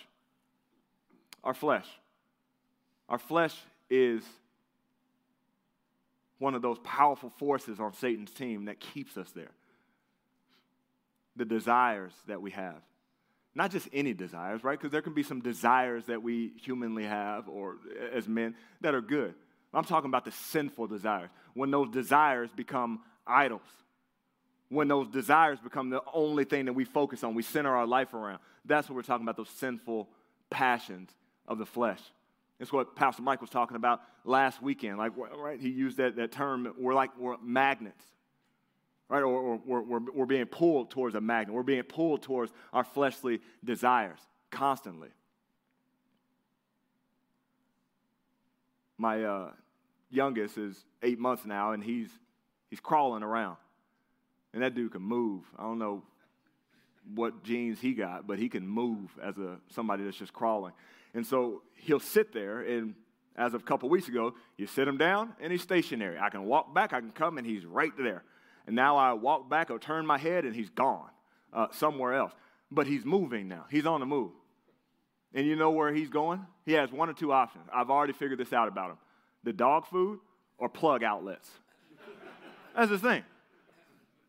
[1.43, 1.87] Our flesh.
[3.07, 3.55] Our flesh
[3.89, 4.23] is
[6.39, 9.51] one of those powerful forces on Satan's team that keeps us there.
[11.35, 12.81] The desires that we have.
[13.53, 14.77] Not just any desires, right?
[14.77, 18.93] Because there can be some desires that we humanly have or eh, as men that
[18.93, 19.33] are good.
[19.73, 21.29] I'm talking about the sinful desires.
[21.53, 23.61] When those desires become idols.
[24.69, 28.13] When those desires become the only thing that we focus on, we center our life
[28.13, 28.39] around.
[28.65, 30.09] That's what we're talking about, those sinful
[30.49, 31.09] passions
[31.47, 31.99] of the flesh.
[32.59, 34.97] It's what Pastor Mike was talking about last weekend.
[34.97, 35.59] Like, right?
[35.59, 36.73] He used that, that term.
[36.77, 38.03] We're like we're magnets,
[39.09, 39.19] right?
[39.19, 41.53] Or, or we're, we're, we're being pulled towards a magnet.
[41.53, 44.19] We're being pulled towards our fleshly desires
[44.51, 45.09] constantly.
[48.97, 49.51] My uh,
[50.09, 52.09] youngest is eight months now, and he's
[52.69, 53.57] he's crawling around,
[54.53, 55.43] and that dude can move.
[55.59, 56.03] I don't know
[57.13, 60.71] what genes he got, but he can move as a somebody that's just crawling.
[61.15, 62.93] And so he'll sit there, and
[63.37, 66.19] as of a couple weeks ago, you sit him down and he's stationary.
[66.19, 68.23] I can walk back, I can come, and he's right there.
[68.67, 71.09] And now I walk back or turn my head, and he's gone
[71.53, 72.33] uh, somewhere else.
[72.69, 74.31] But he's moving now, he's on the move.
[75.33, 76.45] And you know where he's going?
[76.65, 77.65] He has one or two options.
[77.73, 78.97] I've already figured this out about him
[79.43, 80.19] the dog food
[80.57, 81.49] or plug outlets.
[82.75, 83.23] That's the thing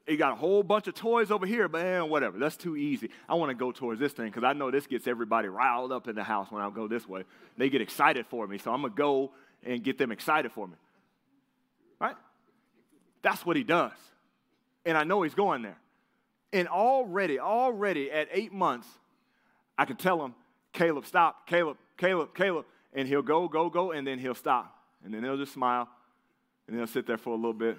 [0.07, 2.39] he got a whole bunch of toys over here, eh, whatever.
[2.39, 3.11] That's too easy.
[3.29, 6.07] I want to go towards this thing because I know this gets everybody riled up
[6.07, 7.25] in the house when I go this way.
[7.57, 9.33] They get excited for me, so I'm going to go
[9.65, 10.75] and get them excited for me.
[12.01, 12.15] Right?
[13.23, 13.93] That's what he does.
[14.85, 15.79] And I know he's going there.
[16.53, 18.87] And already, already at eight months,
[19.77, 20.35] I can tell him,
[20.73, 22.67] Caleb, stop, Caleb, Caleb, Caleb.
[22.93, 24.73] And he'll go, go, go, and then he'll stop.
[25.05, 25.89] And then he'll just smile.
[26.67, 27.77] And then he'll sit there for a little bit.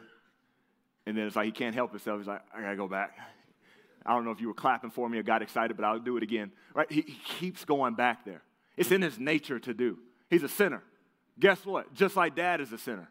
[1.07, 2.19] And then it's like he can't help himself.
[2.19, 3.17] He's like, I gotta go back.
[4.05, 6.17] I don't know if you were clapping for me or got excited, but I'll do
[6.17, 6.51] it again.
[6.73, 6.91] Right?
[6.91, 8.41] He, he keeps going back there.
[8.75, 9.99] It's in his nature to do.
[10.29, 10.83] He's a sinner.
[11.39, 11.93] Guess what?
[11.93, 13.07] Just like dad is a sinner.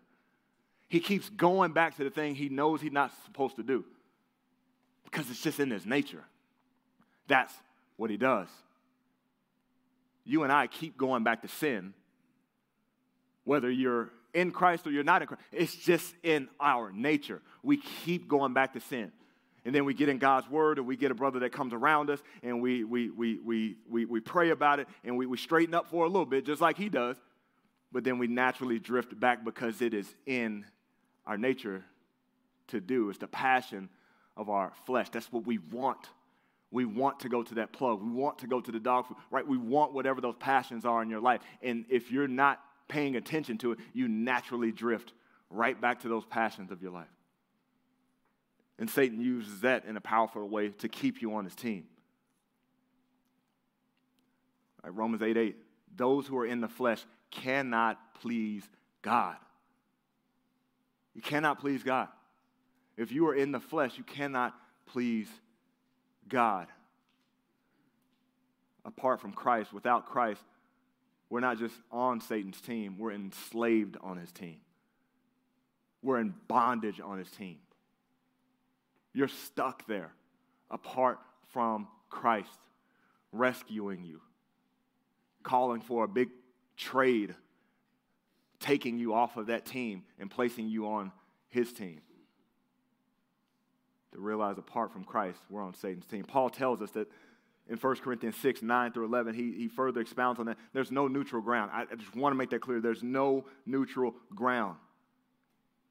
[0.89, 3.83] He keeps going back to the thing he knows he's not supposed to do
[5.05, 6.25] because it's just in his nature.
[7.29, 7.55] That's
[7.97, 8.49] what he does.
[10.23, 11.95] You and I keep going back to sin,
[13.45, 15.43] whether you're in Christ or you're not in Christ.
[15.51, 17.41] It's just in our nature.
[17.63, 19.11] We keep going back to sin.
[19.65, 22.11] And then we get in God's word and we get a brother that comes around
[22.11, 25.75] us and we, we, we, we, we, we pray about it and we, we straighten
[25.75, 27.17] up for a little bit, just like he does.
[27.91, 30.67] But then we naturally drift back because it is in
[31.27, 31.83] our nature
[32.69, 33.09] to do.
[33.09, 33.89] It's the passion
[34.37, 35.09] of our flesh.
[35.09, 36.11] That's what we want.
[36.71, 38.03] We want to go to that plug.
[38.03, 39.47] We want to go to the dog food, right?
[39.47, 41.41] We want whatever those passions are in your life.
[41.63, 45.13] And if you're not paying attention to it, you naturally drift
[45.51, 47.07] right back to those passions of your life.
[48.79, 51.85] And Satan uses that in a powerful way to keep you on his team.
[54.83, 55.57] Right, Romans 8 8.
[55.97, 58.65] Those who are in the flesh cannot please
[59.03, 59.37] God.
[61.15, 62.09] You cannot please God.
[62.97, 64.55] If you are in the flesh, you cannot
[64.87, 65.29] please
[66.29, 66.69] God.
[68.85, 70.41] apart from Christ, without Christ,
[71.29, 74.59] we're not just on Satan's team, we're enslaved on his team.
[76.03, 77.59] We're in bondage on his team.
[79.13, 80.13] You're stuck there
[80.71, 81.19] apart
[81.53, 82.59] from Christ
[83.33, 84.21] rescuing you,
[85.43, 86.29] calling for a big
[86.77, 87.35] trade,
[88.61, 91.13] taking you off of that team and placing you on
[91.49, 92.01] his team.
[94.13, 96.25] To realize apart from Christ, we're on Satan's team.
[96.25, 97.09] Paul tells us that
[97.69, 100.57] in 1 Corinthians 6, 9 through 11, he, he further expounds on that.
[100.73, 101.71] There's no neutral ground.
[101.73, 102.81] I, I just want to make that clear.
[102.81, 104.77] There's no neutral ground.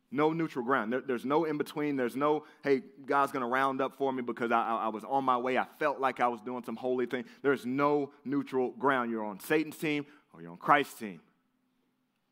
[0.10, 0.94] No neutral ground.
[0.94, 1.98] There, there's no in between.
[1.98, 5.04] There's no, hey, God's going to round up for me because I, I, I, was
[5.04, 5.58] on my way.
[5.58, 7.26] I felt like I was doing some holy thing.
[7.42, 9.12] There's no neutral ground.
[9.12, 11.20] You're on Satan's team or you're on Christ's team.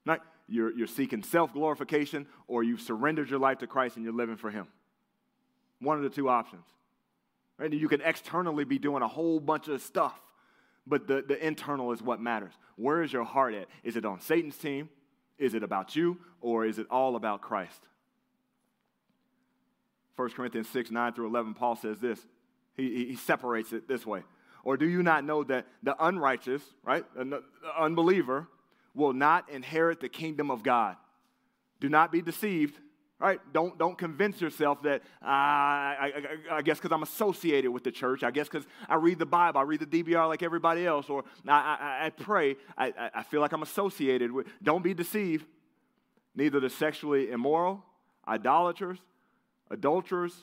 [0.06, 4.14] Not, you're, you're seeking self glorification or you've surrendered your life to Christ and you're
[4.14, 4.68] living for Him.
[5.80, 6.64] One of the two options.
[7.58, 7.72] Right?
[7.72, 10.20] You can externally be doing a whole bunch of stuff,
[10.88, 12.54] but the, the internal is what matters.
[12.76, 13.68] Where is your heart at?
[13.84, 14.90] Is it on Satan's team?
[15.38, 16.20] Is it about you?
[16.42, 17.88] Or is it all about Christ?
[20.16, 22.20] 1 Corinthians 6, 9 through 11, Paul says this.
[22.76, 24.24] He, he separates it this way.
[24.64, 27.04] Or do you not know that the unrighteous, right,
[27.78, 28.48] unbeliever,
[28.94, 30.96] will not inherit the kingdom of God?
[31.80, 32.80] Do not be deceived.
[33.24, 33.40] Right?
[33.54, 36.12] Don't, don't convince yourself that, uh, I,
[36.52, 39.26] I, I, guess because I'm associated with the church, I guess because I read the
[39.26, 43.24] Bible, I read the DBR like everybody else, or I, I, I pray, I, I
[43.24, 44.48] feel like I'm associated with.
[44.62, 45.46] Don't be deceived.
[46.36, 47.82] Neither the sexually immoral,
[48.28, 49.00] idolaters,
[49.72, 50.36] adulterers,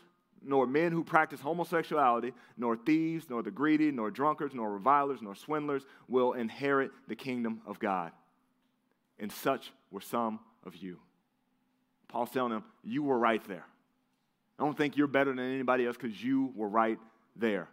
[0.43, 5.35] nor men who practice homosexuality, nor thieves, nor the greedy, nor drunkards, nor revilers, nor
[5.35, 8.13] swindlers will inherit the kingdom of God.
[9.19, 10.99] And such were some of you.
[12.11, 13.65] Paul's telling them, You were right there.
[14.59, 16.99] I don't think you're better than anybody else because you were right
[17.37, 17.69] there.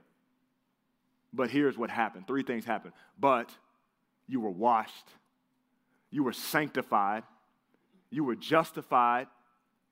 [1.34, 2.94] But here's what happened three things happened.
[3.20, 3.50] But
[4.28, 5.08] you were washed,
[6.12, 7.24] you were sanctified,
[8.10, 9.28] you were justified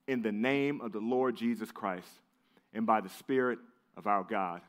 [0.08, 2.08] in the name of the Lord Jesus Christ
[2.74, 3.60] and by the Spirit
[3.98, 4.62] of our God.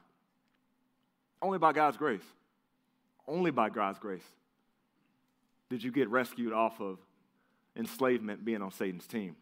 [1.43, 2.25] Only by God's grace.
[3.29, 4.25] Only by God's grace
[5.69, 6.99] did you get rescued off of
[7.77, 9.37] enslavement being on Satan's team.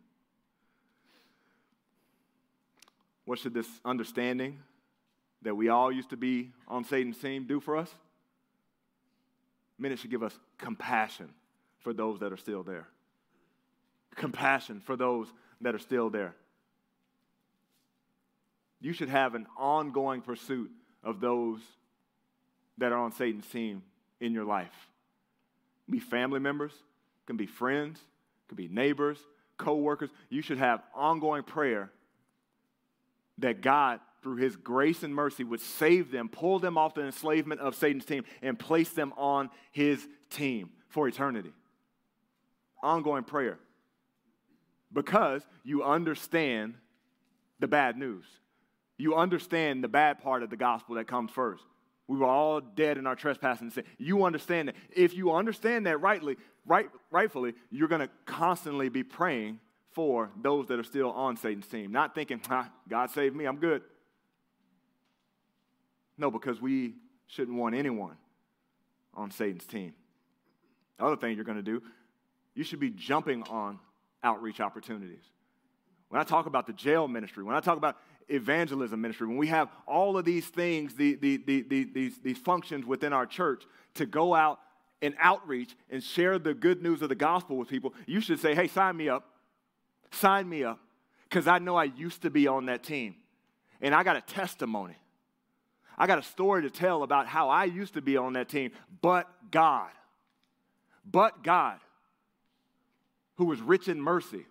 [3.24, 4.58] What should this understanding
[5.42, 7.90] that we all used to be on Satan's team do for us?
[9.82, 11.28] It should give us compassion
[11.80, 12.88] for those that are still there.
[14.16, 15.28] Compassion for those
[15.60, 16.34] that are still there.
[18.80, 20.70] You should have an ongoing pursuit
[21.02, 21.60] of those
[22.78, 23.82] that are on Satan's team
[24.20, 24.74] in your life.
[25.88, 26.72] Be family members,
[27.26, 28.00] can be friends,
[28.48, 29.18] can be neighbors,
[29.58, 30.10] co-workers.
[30.28, 31.90] You should have ongoing prayer
[33.38, 37.60] that God, through his grace and mercy, would save them, pull them off the enslavement
[37.60, 41.52] of Satan's team, and place them on his team for eternity.
[42.82, 43.58] Ongoing prayer.
[44.92, 46.74] Because you understand
[47.58, 48.24] the bad news.
[48.96, 51.64] You understand the bad part of the gospel that comes first.
[52.06, 53.84] We were all dead in our trespass and sin.
[53.98, 54.76] You understand that.
[54.94, 59.58] If you understand that rightly, right, rightfully, you're going to constantly be praying
[59.94, 62.40] for those that are still on Satan's team, not thinking,
[62.88, 63.82] God saved me, I'm good.
[66.18, 66.94] No, because we
[67.26, 68.16] shouldn't want anyone
[69.14, 69.94] on Satan's team.
[70.98, 71.82] The other thing you're going to do,
[72.54, 73.78] you should be jumping on
[74.22, 75.24] outreach opportunities.
[76.08, 77.96] When I talk about the jail ministry, when I talk about
[78.28, 82.86] evangelism ministry, when we have all of these things, the, the, the, these, these functions
[82.86, 84.60] within our church to go out
[85.02, 88.54] and outreach and share the good news of the gospel with people, you should say,
[88.54, 89.28] hey, sign me up.
[90.14, 90.80] Sign me up
[91.28, 93.16] because I know I used to be on that team.
[93.80, 94.96] And I got a testimony.
[95.96, 98.72] I got a story to tell about how I used to be on that team,
[99.00, 99.90] but God,
[101.04, 101.78] but God,
[103.36, 104.46] who was rich in mercy,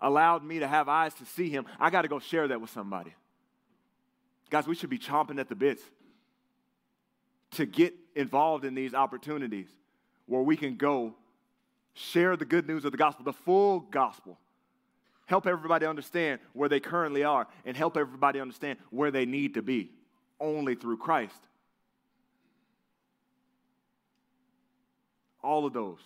[0.00, 1.64] allowed me to have eyes to see him.
[1.80, 3.14] I got to go share that with somebody.
[4.50, 5.82] Guys, we should be chomping at the bits
[7.52, 9.68] to get involved in these opportunities
[10.26, 11.14] where we can go
[11.96, 14.38] share the good news of the gospel, the full gospel.
[15.24, 19.62] Help everybody understand where they currently are and help everybody understand where they need to
[19.62, 19.90] be
[20.38, 21.40] only through Christ.
[25.42, 25.98] All of those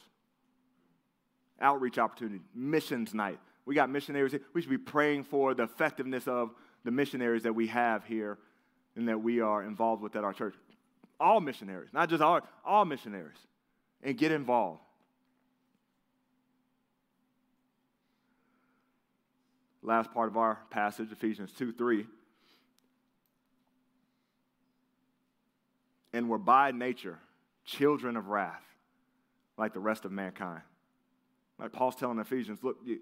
[1.60, 3.38] outreach opportunities, missions night.
[3.66, 4.40] We got missionaries here.
[4.54, 6.50] We should be praying for the effectiveness of
[6.84, 8.38] the missionaries that we have here
[8.96, 10.54] and that we are involved with at our church.
[11.18, 13.36] All missionaries, not just our, all missionaries.
[14.02, 14.80] And get involved.
[19.90, 22.06] Last part of our passage, Ephesians 2 3.
[26.12, 27.18] and were by nature
[27.64, 28.64] children of wrath,
[29.56, 30.62] like the rest of mankind.
[31.58, 33.00] Like Paul's telling Ephesians, look, you,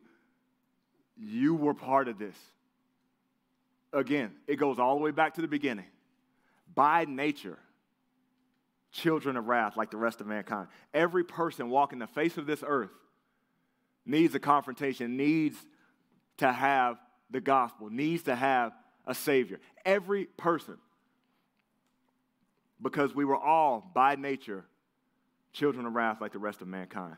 [1.16, 2.36] you were part of this.
[3.92, 5.86] Again, it goes all the way back to the beginning.
[6.74, 7.58] By nature,
[8.92, 10.68] children of wrath like the rest of mankind.
[10.92, 12.90] Every person walking the face of this earth
[14.04, 15.56] needs a confrontation, needs
[16.38, 16.98] to have
[17.30, 18.72] the gospel, needs to have
[19.06, 19.60] a Savior.
[19.84, 20.78] Every person.
[22.80, 24.64] Because we were all, by nature,
[25.52, 27.16] children of wrath like the rest of mankind.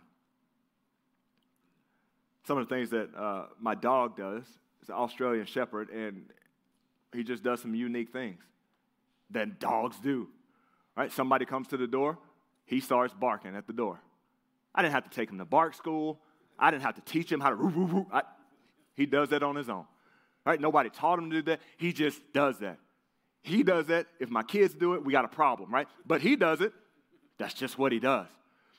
[2.47, 4.43] Some of the things that uh, my dog does
[4.83, 6.25] is an Australian Shepherd, and
[7.15, 8.41] he just does some unique things
[9.31, 10.29] that dogs do.
[10.97, 11.13] Right?
[11.13, 12.19] Somebody comes to the door,
[12.65, 14.01] he starts barking at the door.
[14.75, 16.21] I didn't have to take him to bark school.
[16.59, 18.07] I didn't have to teach him how to roo, roo, roo.
[18.13, 18.23] I,
[19.01, 19.87] he does that on his own.
[20.45, 20.61] Right?
[20.61, 21.61] Nobody taught him to do that.
[21.79, 22.79] He just does that.
[23.43, 24.07] He does that.
[24.19, 25.89] If my kids do it, we got a problem, right?
[26.07, 26.73] But he does it.
[27.39, 28.27] That's just what he does.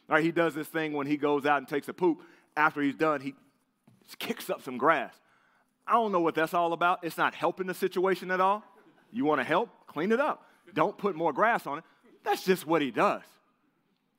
[0.08, 2.22] All right, he does this thing when he goes out and takes a poop.
[2.56, 3.34] After he's done, he
[4.20, 5.14] kicks up some grass.
[5.88, 7.04] I don't know what that's all about.
[7.04, 8.64] It's not helping the situation at all.
[9.12, 9.70] You want to help?
[9.88, 10.46] Clean it up.
[10.76, 11.84] Don't put more grass on it.
[12.24, 13.24] That's just what he does.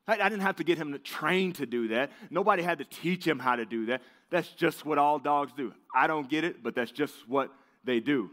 [0.07, 2.11] I, didn't have to get him to train to do that.
[2.29, 4.01] Nobody had to teach him how to do that.
[4.29, 5.73] That's just what all dogs do.
[5.95, 7.51] I don't get it, but that's just what
[7.83, 8.29] they do.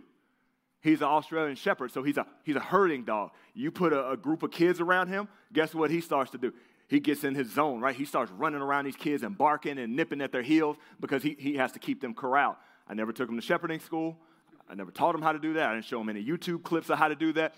[0.81, 3.31] He's an Australian shepherd, so he's a, he's a herding dog.
[3.55, 6.53] You put a, a group of kids around him, guess what he starts to do?
[6.89, 7.95] He gets in his zone, right?
[7.95, 11.37] He starts running around these kids and barking and nipping at their heels because he,
[11.39, 12.57] he has to keep them corralled.
[12.89, 14.16] I never took him to shepherding school.
[14.68, 15.68] I never taught him how to do that.
[15.68, 17.55] I didn't show him any YouTube clips of how to do that.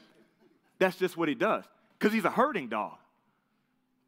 [0.79, 1.65] That's just what he does
[1.99, 2.99] because he's a herding dog.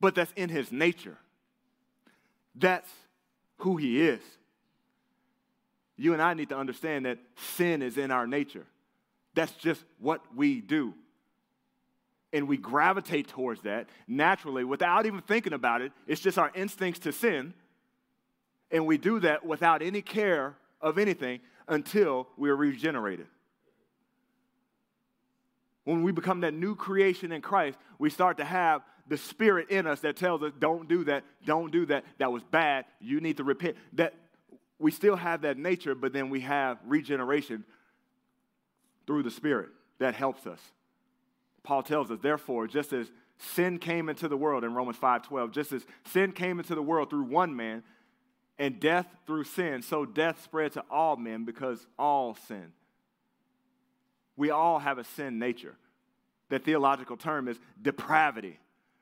[0.01, 1.19] But that's in his nature.
[2.55, 2.91] That's
[3.59, 4.21] who he is.
[5.97, 7.19] You and I need to understand that
[7.57, 8.67] sin is in our nature.
[9.35, 10.95] That's just what we do.
[12.33, 15.93] And we gravitate towards that naturally without even thinking about it.
[16.07, 17.55] It's just our instincts to sin.
[18.71, 23.27] And we do that without any care of anything until we are regenerated.
[25.85, 29.87] When we become that new creation in Christ, we start to have the spirit in
[29.87, 33.37] us that tells us, don't do that, don't do that, that was bad, you need
[33.37, 33.77] to repent.
[33.95, 34.15] That
[34.79, 37.65] we still have that nature, but then we have regeneration
[39.07, 40.61] through the Spirit that helps us.
[41.63, 45.73] Paul tells us, therefore, just as sin came into the world in Romans 5:12, just
[45.73, 47.83] as sin came into the world through one man,
[48.59, 52.73] and death through sin, so death spread to all men because all sin.
[54.37, 55.77] We all have a sin nature.
[56.51, 58.59] The theological term is depravity.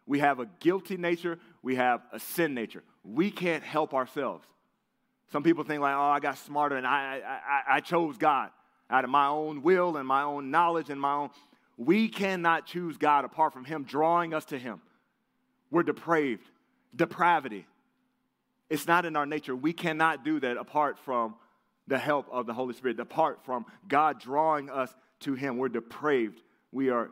[0.06, 2.82] We have a guilty nature, we have a sin nature.
[3.04, 4.46] We can't help ourselves.
[5.30, 8.50] Some people think like, oh, I got smarter and I, I, I chose God
[8.90, 11.30] out of my own will and my own knowledge and my own.
[11.78, 14.82] We cannot choose God apart from Him drawing us to Him.
[15.70, 16.44] We're depraved,
[16.94, 17.66] depravity.
[18.68, 19.56] It's not in our nature.
[19.56, 21.34] We cannot do that apart from
[21.86, 25.56] the help of the Holy Spirit, apart from God drawing us to Him.
[25.56, 26.40] We're depraved.
[26.70, 27.10] We are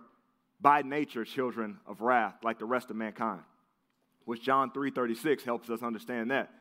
[0.61, 3.43] by nature children of wrath, like the rest of mankind.
[4.25, 6.53] Which John 3:36 helps us understand that.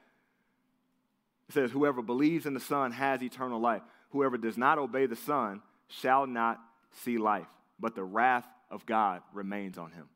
[1.49, 3.81] It says, Whoever believes in the Son has eternal life.
[4.11, 6.59] Whoever does not obey the Son shall not
[6.91, 7.47] see life,
[7.79, 10.07] but the wrath of God remains on him.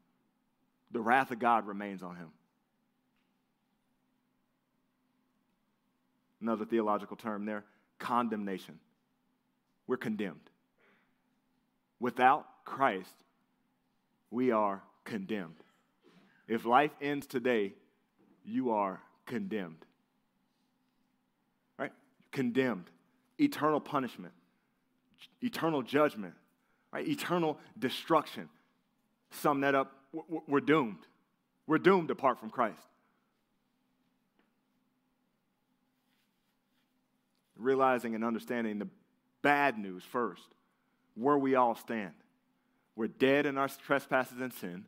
[0.92, 2.32] The wrath of God remains on him.
[6.40, 7.64] Another theological term there
[8.00, 8.80] condemnation.
[9.88, 10.50] We're condemned.
[12.00, 13.14] Without Christ,
[14.34, 15.64] we are condemned.
[16.48, 17.74] If life ends today,
[18.44, 19.86] you are condemned
[21.78, 21.92] Right?
[22.32, 22.90] condemned,
[23.40, 24.34] eternal punishment,
[25.42, 26.34] eternal judgment,
[26.92, 27.08] right?
[27.08, 28.50] Eternal destruction.
[29.30, 29.92] Sum that up,
[30.48, 31.06] we're doomed.
[31.68, 32.88] We're doomed apart from Christ.
[37.56, 38.88] Realizing and understanding the
[39.44, 40.48] bad news first,
[41.16, 42.14] where we all stand.
[42.96, 44.86] We're dead in our trespasses and sin.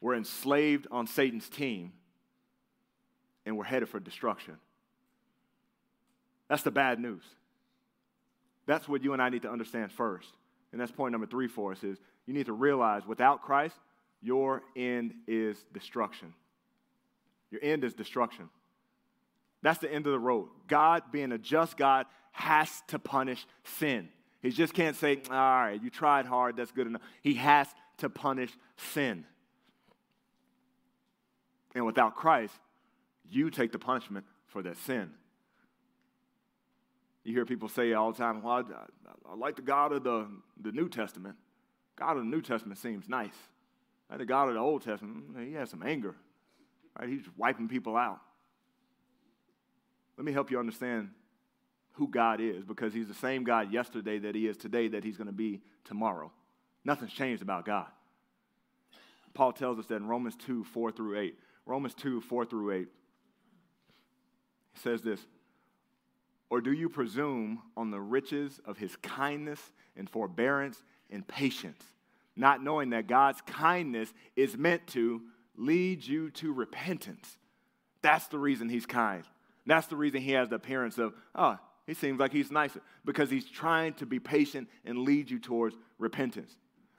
[0.00, 1.92] We're enslaved on Satan's team,
[3.44, 4.56] and we're headed for destruction.
[6.48, 7.22] That's the bad news.
[8.66, 10.28] That's what you and I need to understand first.
[10.72, 13.76] And that's point number three for us is you need to realize without Christ,
[14.20, 16.34] your end is destruction.
[17.50, 18.50] Your end is destruction.
[19.62, 20.48] That's the end of the road.
[20.66, 24.08] God, being a just God, has to punish sin.
[24.40, 27.02] He just can't say, all right, you tried hard, that's good enough.
[27.22, 27.66] He has
[27.98, 29.24] to punish sin.
[31.74, 32.54] And without Christ,
[33.28, 35.10] you take the punishment for that sin.
[37.24, 40.26] You hear people say all the time, well, I, I, like the God of the,
[40.60, 41.36] the New Testament.
[41.96, 43.34] God of the New Testament seems nice.
[44.16, 46.14] The God of the Old Testament, mm, he has some anger.
[46.98, 47.08] Right?
[47.08, 48.20] He's wiping people out.
[50.16, 51.10] Let me help you understand
[51.98, 55.16] who God is because he's the same God yesterday that he is today that he's
[55.16, 56.30] going to be tomorrow.
[56.84, 57.88] Nothing's changed about God.
[59.34, 61.38] Paul tells us that in Romans 2 4 through 8.
[61.66, 62.88] Romans 2 4 through 8.
[64.74, 65.20] He says this
[66.50, 69.60] Or do you presume on the riches of his kindness
[69.96, 71.82] and forbearance and patience,
[72.36, 75.22] not knowing that God's kindness is meant to
[75.56, 77.36] lead you to repentance?
[78.02, 79.24] That's the reason he's kind.
[79.66, 83.30] That's the reason he has the appearance of, oh, he seems like he's nicer, because
[83.30, 86.54] he's trying to be patient and lead you towards repentance.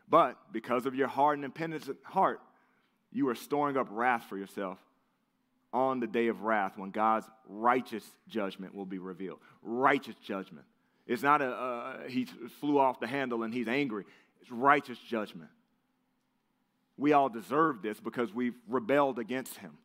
[0.10, 2.42] But because of your hardened, and impenitent heart,
[3.12, 4.80] you are storing up wrath for yourself
[5.72, 9.38] on the day of wrath when God's righteous judgment will be revealed.
[9.62, 10.66] Righteous judgment.
[11.06, 12.26] It's not a, uh, he
[12.60, 14.06] flew off the handle and he's angry.
[14.42, 15.52] It's righteous judgment.
[16.98, 19.78] We all deserve this because we've rebelled against him.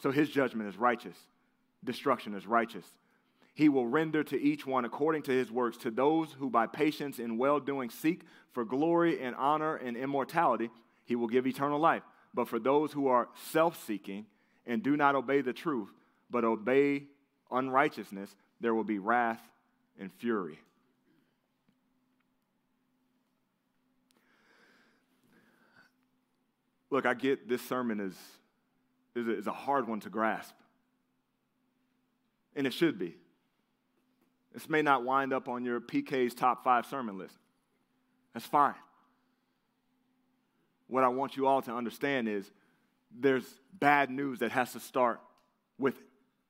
[0.00, 1.16] So his judgment is righteous,
[1.82, 2.86] destruction is righteous.
[3.58, 5.78] He will render to each one according to his works.
[5.78, 8.20] To those who by patience and well doing seek
[8.52, 10.70] for glory and honor and immortality,
[11.04, 12.04] he will give eternal life.
[12.32, 14.26] But for those who are self seeking
[14.64, 15.90] and do not obey the truth,
[16.30, 17.06] but obey
[17.50, 18.30] unrighteousness,
[18.60, 19.42] there will be wrath
[19.98, 20.60] and fury.
[26.90, 28.14] Look, I get this sermon is,
[29.16, 30.54] is, a, is a hard one to grasp.
[32.54, 33.16] And it should be.
[34.52, 37.36] This may not wind up on your PK's top five sermon list.
[38.34, 38.74] That's fine.
[40.86, 42.50] What I want you all to understand is
[43.16, 43.44] there's
[43.78, 45.20] bad news that has to start
[45.78, 45.94] with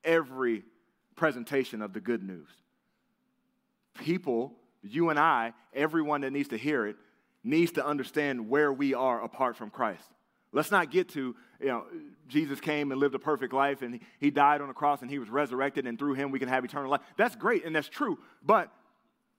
[0.03, 0.63] every
[1.15, 2.47] presentation of the good news.
[3.95, 6.95] People, you and I, everyone that needs to hear it,
[7.43, 10.03] needs to understand where we are apart from Christ.
[10.51, 11.85] Let's not get to, you know,
[12.27, 15.19] Jesus came and lived a perfect life and he died on the cross and he
[15.19, 17.01] was resurrected and through him we can have eternal life.
[17.17, 18.17] That's great and that's true.
[18.43, 18.71] But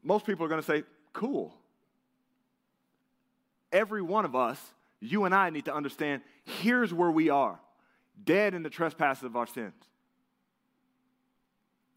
[0.02, 1.54] most people are going to say, cool.
[3.72, 4.60] Every one of us,
[5.00, 7.58] you and I need to understand here's where we are
[8.22, 9.72] dead in the trespasses of our sins,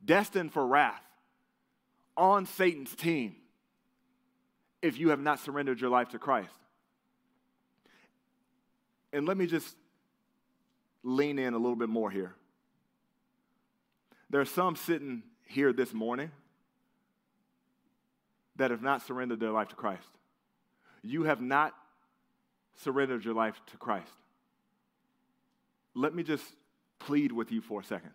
[0.03, 1.01] destined for wrath,
[2.15, 3.35] on Satan's team
[4.81, 6.53] if you have not surrendered your life to Christ.
[9.13, 9.75] And let me just
[11.03, 12.33] lean in a little bit more here.
[14.29, 16.31] There are some sitting here this morning
[18.55, 20.07] that have not surrendered their life to Christ.
[21.03, 21.75] You have not
[22.81, 24.11] surrendered your life to Christ.
[25.93, 26.43] Let me just
[26.97, 28.11] plead with you for a second.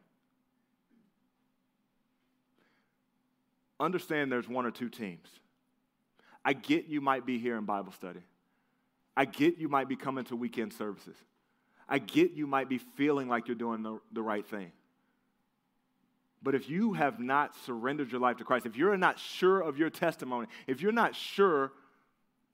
[3.78, 5.28] Understand there's one or two teams.
[6.44, 8.20] I get you might be here in Bible study.
[9.18, 11.16] I get you might be coming to weekend services.
[11.88, 14.70] I get you might be feeling like you're doing the, the right thing.
[16.40, 19.76] But if you have not surrendered your life to Christ, if you're not sure of
[19.76, 21.72] your testimony, if you're not sure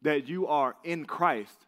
[0.00, 1.66] that you are in Christ,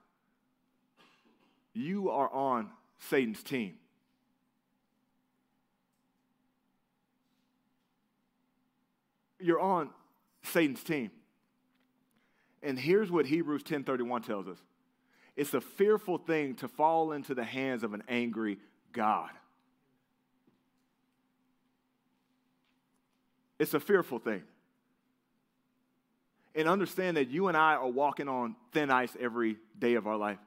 [1.74, 3.74] you are on Satan's team.
[9.38, 9.90] You're on
[10.42, 11.10] Satan's team.
[12.62, 14.58] And here's what Hebrews 10:31 tells us.
[15.36, 18.58] It's a fearful thing to fall into the hands of an angry
[18.92, 19.30] God.
[23.58, 24.42] It's a fearful thing.
[26.54, 30.16] And understand that you and I are walking on thin ice every day of our
[30.16, 30.38] life.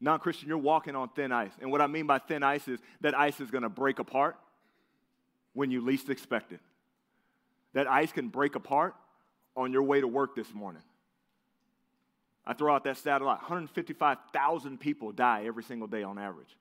[0.00, 1.50] Non Christian, you're walking on thin ice.
[1.60, 4.36] And what I mean by thin ice is that ice is going to break apart
[5.54, 6.60] when you least expect it.
[7.72, 8.94] That ice can break apart
[9.56, 10.82] on your way to work this morning.
[12.48, 16.56] I throw out that stat a lot 155,000 people die every single day on average.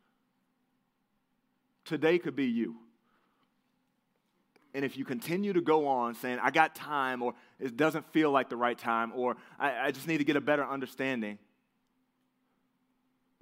[1.85, 2.75] Today could be you.
[4.73, 8.31] And if you continue to go on saying, I got time, or it doesn't feel
[8.31, 11.39] like the right time, or I, I just need to get a better understanding,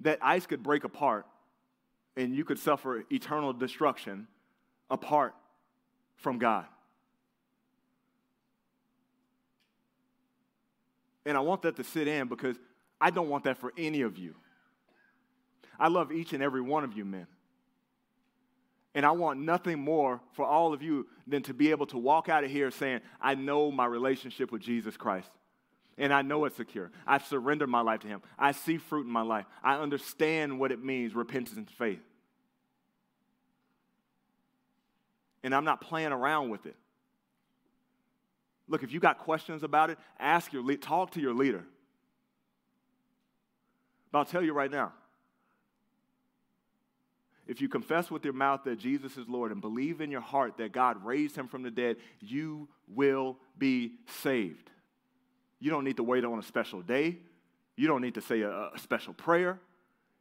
[0.00, 1.26] that ice could break apart
[2.16, 4.28] and you could suffer eternal destruction
[4.88, 5.34] apart
[6.14, 6.66] from God.
[11.26, 12.56] And I want that to sit in because
[13.00, 14.36] I don't want that for any of you.
[15.78, 17.26] I love each and every one of you men.
[18.94, 22.30] And I want nothing more for all of you than to be able to walk
[22.30, 25.28] out of here saying, I know my relationship with Jesus Christ.
[25.98, 26.90] And I know it's secure.
[27.06, 28.22] I've surrendered my life to Him.
[28.38, 29.46] I see fruit in my life.
[29.62, 32.00] I understand what it means repentance and faith.
[35.42, 36.76] And I'm not playing around with it.
[38.68, 41.64] Look, if you got questions about it, ask your talk to your leader.
[44.10, 44.92] But I'll tell you right now
[47.46, 50.56] if you confess with your mouth that Jesus is Lord and believe in your heart
[50.58, 53.92] that God raised him from the dead, you will be
[54.22, 54.70] saved.
[55.60, 57.18] You don't need to wait on a special day.
[57.76, 59.60] You don't need to say a, a special prayer.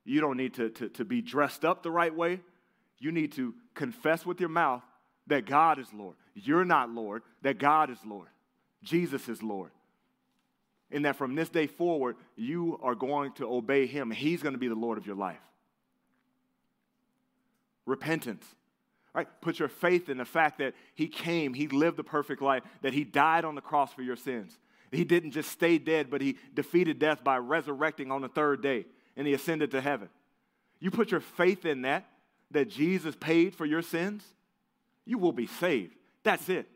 [0.03, 2.41] You don't need to, to, to be dressed up the right way.
[2.99, 4.83] You need to confess with your mouth
[5.27, 6.15] that God is Lord.
[6.35, 8.27] You're not Lord, that God is Lord.
[8.83, 9.71] Jesus is Lord.
[10.91, 14.11] And that from this day forward, you are going to obey Him.
[14.11, 15.41] He's going to be the Lord of your life.
[17.85, 18.45] Repentance.
[19.13, 19.27] Right?
[19.41, 22.93] Put your faith in the fact that He came, He lived the perfect life, that
[22.93, 24.57] He died on the cross for your sins.
[24.91, 28.85] He didn't just stay dead, but He defeated death by resurrecting on the third day
[29.17, 30.09] and He ascended to heaven.
[30.79, 32.05] You put your faith in that,
[32.51, 34.23] that Jesus paid for your sins,
[35.05, 35.95] you will be saved.
[36.23, 36.67] That's it.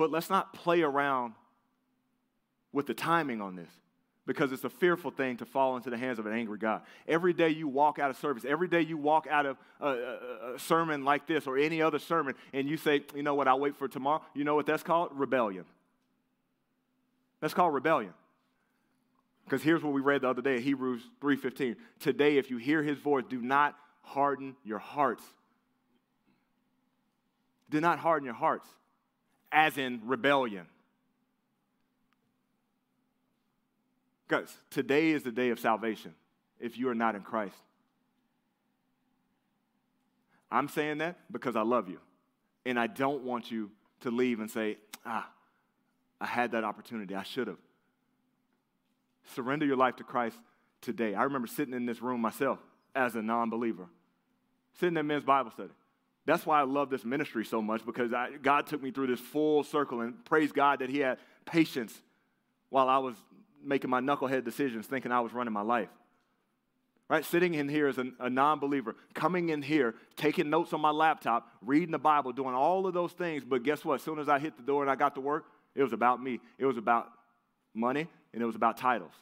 [0.00, 1.34] But let's not play around
[2.72, 3.68] with the timing on this
[4.26, 6.80] because it's a fearful thing to fall into the hands of an angry God.
[7.06, 10.54] Every day you walk out of service, every day you walk out of a, a,
[10.54, 13.60] a, sermon like this or any other sermon, and you say, you know what, I'll
[13.60, 14.22] wait for tomorrow.
[14.32, 15.10] You know what that's called?
[15.12, 15.66] Rebellion.
[17.42, 18.14] That's called rebellion.
[19.44, 21.76] Because here's what we read the other day, Hebrews 3:15.
[21.98, 25.24] Today, if you hear his voice, do not harden your hearts.
[27.68, 28.66] Do not harden your hearts,
[29.52, 30.66] as in rebellion.
[34.28, 36.14] Guys, today is the day of salvation
[36.60, 37.56] if you are not in Christ.
[40.50, 41.98] I'm saying that because I love you.
[42.64, 43.70] And I don't want you
[44.00, 45.28] to leave and say, ah,
[46.20, 47.14] I had that opportunity.
[47.14, 47.56] I should have.
[49.34, 50.36] Surrender your life to Christ
[50.80, 51.14] today.
[51.14, 52.58] I remember sitting in this room myself
[52.94, 53.86] as a non believer,
[54.78, 55.70] sitting in men's Bible study.
[56.30, 59.18] That's why I love this ministry so much because I, God took me through this
[59.18, 61.92] full circle and praise God that He had patience
[62.68, 63.16] while I was
[63.64, 65.88] making my knucklehead decisions thinking I was running my life.
[67.08, 67.24] Right?
[67.24, 70.92] Sitting in here as a, a non believer, coming in here, taking notes on my
[70.92, 73.42] laptop, reading the Bible, doing all of those things.
[73.42, 73.96] But guess what?
[73.96, 76.22] As soon as I hit the door and I got to work, it was about
[76.22, 76.38] me.
[76.58, 77.08] It was about
[77.74, 79.14] money and it was about titles.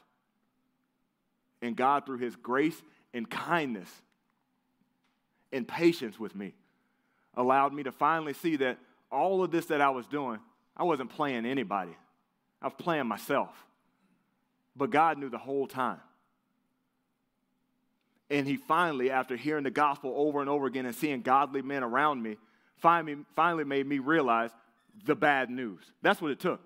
[1.62, 2.76] And God, through His grace
[3.14, 3.88] and kindness
[5.50, 6.52] and patience with me,
[7.39, 8.78] allowed me to finally see that
[9.11, 10.39] all of this that I was doing,
[10.76, 11.97] I wasn't playing anybody,
[12.61, 13.51] I was playing myself.
[14.76, 16.01] But God knew the whole time.
[18.30, 21.82] And he finally, after hearing the gospel over and over again and seeing godly men
[21.82, 22.36] around me,
[22.76, 24.51] finally, made me realize
[25.05, 25.80] the bad news.
[26.03, 26.61] That's what it took.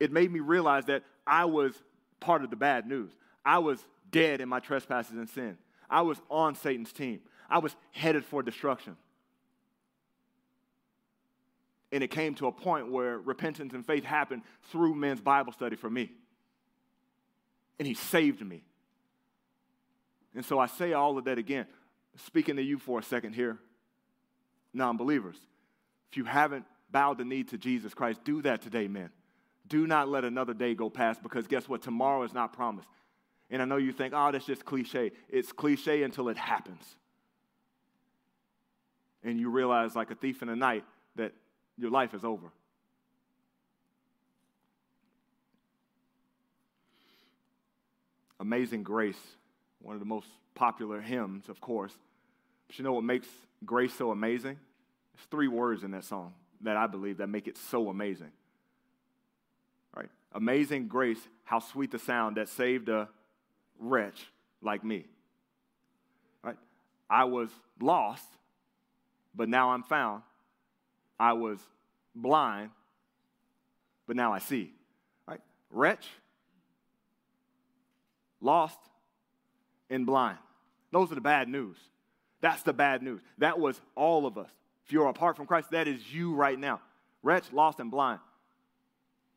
[0.00, 1.74] It made me realize that I was
[2.20, 3.10] part of the bad news.
[3.44, 5.58] I was dead in my trespasses and sin.
[5.90, 7.20] I was on Satan's team.
[7.50, 8.96] I was headed for destruction.
[11.90, 15.76] And it came to a point where repentance and faith happened through men's Bible study
[15.76, 16.10] for me
[17.78, 18.62] and he saved me.
[20.34, 21.66] And so I say all of that again,
[22.16, 23.58] speaking to you for a second here,
[24.74, 25.36] non believers.
[26.10, 29.10] If you haven't bowed the knee to Jesus Christ, do that today, men.
[29.66, 31.82] Do not let another day go past because guess what?
[31.82, 32.88] Tomorrow is not promised.
[33.50, 35.12] And I know you think, oh, that's just cliche.
[35.28, 36.82] It's cliche until it happens.
[39.22, 40.84] And you realize, like a thief in the night,
[41.78, 42.46] your life is over.
[48.40, 49.18] Amazing Grace,
[49.80, 51.92] one of the most popular hymns, of course.
[52.66, 53.28] But you know what makes
[53.64, 54.58] grace so amazing?
[55.14, 58.30] There's three words in that song that I believe that make it so amazing.
[59.96, 60.10] Right?
[60.32, 63.08] Amazing grace, how sweet the sound that saved a
[63.78, 64.26] wretch
[64.60, 65.06] like me.
[66.42, 66.58] Right?
[67.08, 67.50] I was
[67.80, 68.28] lost,
[69.34, 70.22] but now I'm found.
[71.18, 71.58] I was
[72.14, 72.70] blind,
[74.06, 74.72] but now I see.
[75.26, 75.40] Right?
[75.70, 76.06] Wretch,
[78.40, 78.78] lost,
[79.90, 80.38] and blind.
[80.90, 81.76] Those are the bad news.
[82.40, 83.20] That's the bad news.
[83.38, 84.50] That was all of us.
[84.86, 86.80] If you're apart from Christ, that is you right now.
[87.22, 88.20] Wretch, lost, and blind.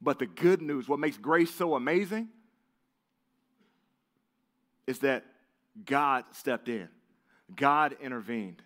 [0.01, 2.29] But the good news, what makes grace so amazing,
[4.87, 5.25] is that
[5.85, 6.89] God stepped in,
[7.55, 8.61] God intervened.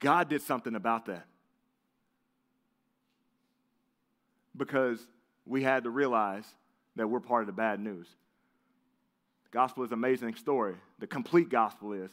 [0.00, 1.26] God did something about that.
[4.56, 5.06] Because
[5.46, 6.44] we had to realize
[6.96, 8.06] that we're part of the bad news.
[9.44, 10.76] The gospel is an amazing story.
[10.98, 12.10] The complete gospel is.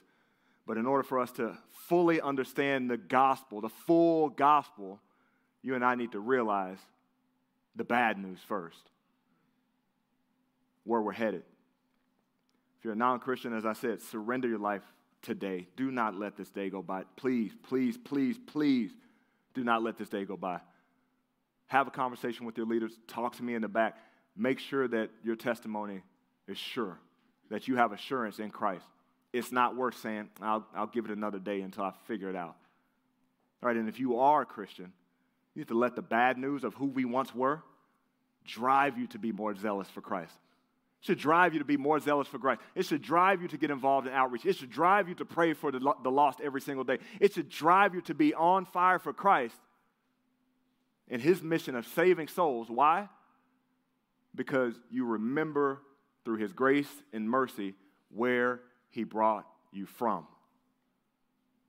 [0.66, 5.00] But in order for us to fully understand the gospel, the full gospel,
[5.62, 6.78] you and I need to realize
[7.76, 8.90] the bad news first,
[10.84, 11.44] where we're headed.
[12.78, 14.84] If you're a non Christian, as I said, surrender your life
[15.22, 15.68] today.
[15.76, 17.04] Do not let this day go by.
[17.16, 18.92] Please, please, please, please
[19.54, 20.60] do not let this day go by.
[21.72, 22.92] Have a conversation with your leaders.
[23.08, 23.96] Talk to me in the back.
[24.36, 26.02] Make sure that your testimony
[26.46, 27.00] is sure,
[27.50, 28.84] that you have assurance in Christ.
[29.32, 32.58] It's not worth saying, I'll, I'll give it another day until I figure it out.
[33.64, 34.92] All right, and if you are a Christian,
[35.56, 37.64] you have to let the bad news of who we once were
[38.44, 40.34] drive you to be more zealous for Christ.
[41.02, 42.60] It should drive you to be more zealous for Christ.
[42.76, 44.46] It should drive you to get involved in outreach.
[44.46, 46.98] It should drive you to pray for the, the lost every single day.
[47.22, 49.56] It should drive you to be on fire for Christ
[51.12, 52.70] in his mission of saving souls.
[52.70, 53.10] Why?
[54.34, 55.82] Because you remember
[56.24, 57.76] through his grace and mercy
[58.10, 60.26] where he brought you from.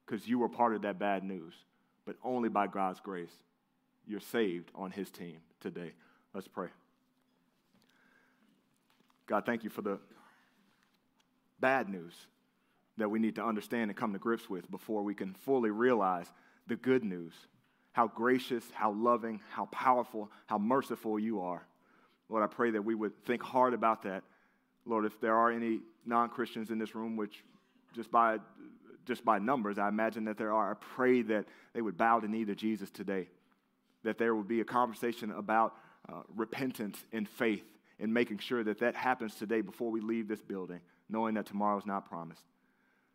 [0.07, 1.55] Because you were part of that bad news,
[2.07, 3.33] but only by God's grace.
[4.07, 5.93] You're saved on his team today.
[6.33, 6.69] Let's pray.
[9.27, 9.99] God, thank you for the
[11.61, 12.15] bad news
[12.97, 16.27] that we need to understand and come to grips with before we can fully realize
[16.69, 17.33] the good news
[17.93, 21.67] how gracious, how loving, how powerful, how merciful you are.
[22.29, 24.25] Lord, I pray that we would think hard about that.
[24.87, 27.45] Lord, if there are any non Christians in this room, which
[27.95, 28.39] just by,
[29.07, 32.29] just by numbers, I imagine that there are, I pray that they would bow the
[32.29, 33.29] knee to Jesus today,
[34.03, 35.75] that there would be a conversation about
[36.09, 37.65] uh, repentance and faith
[38.01, 41.79] and making sure that that happens today before we leave this building, knowing that tomorrow
[41.79, 42.43] is not promised.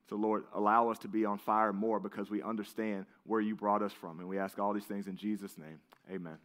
[0.10, 3.82] So, Lord, allow us to be on fire more because we understand where you brought
[3.82, 4.20] us from.
[4.20, 5.80] And we ask all these things in Jesus' name.
[6.10, 6.38] Amen.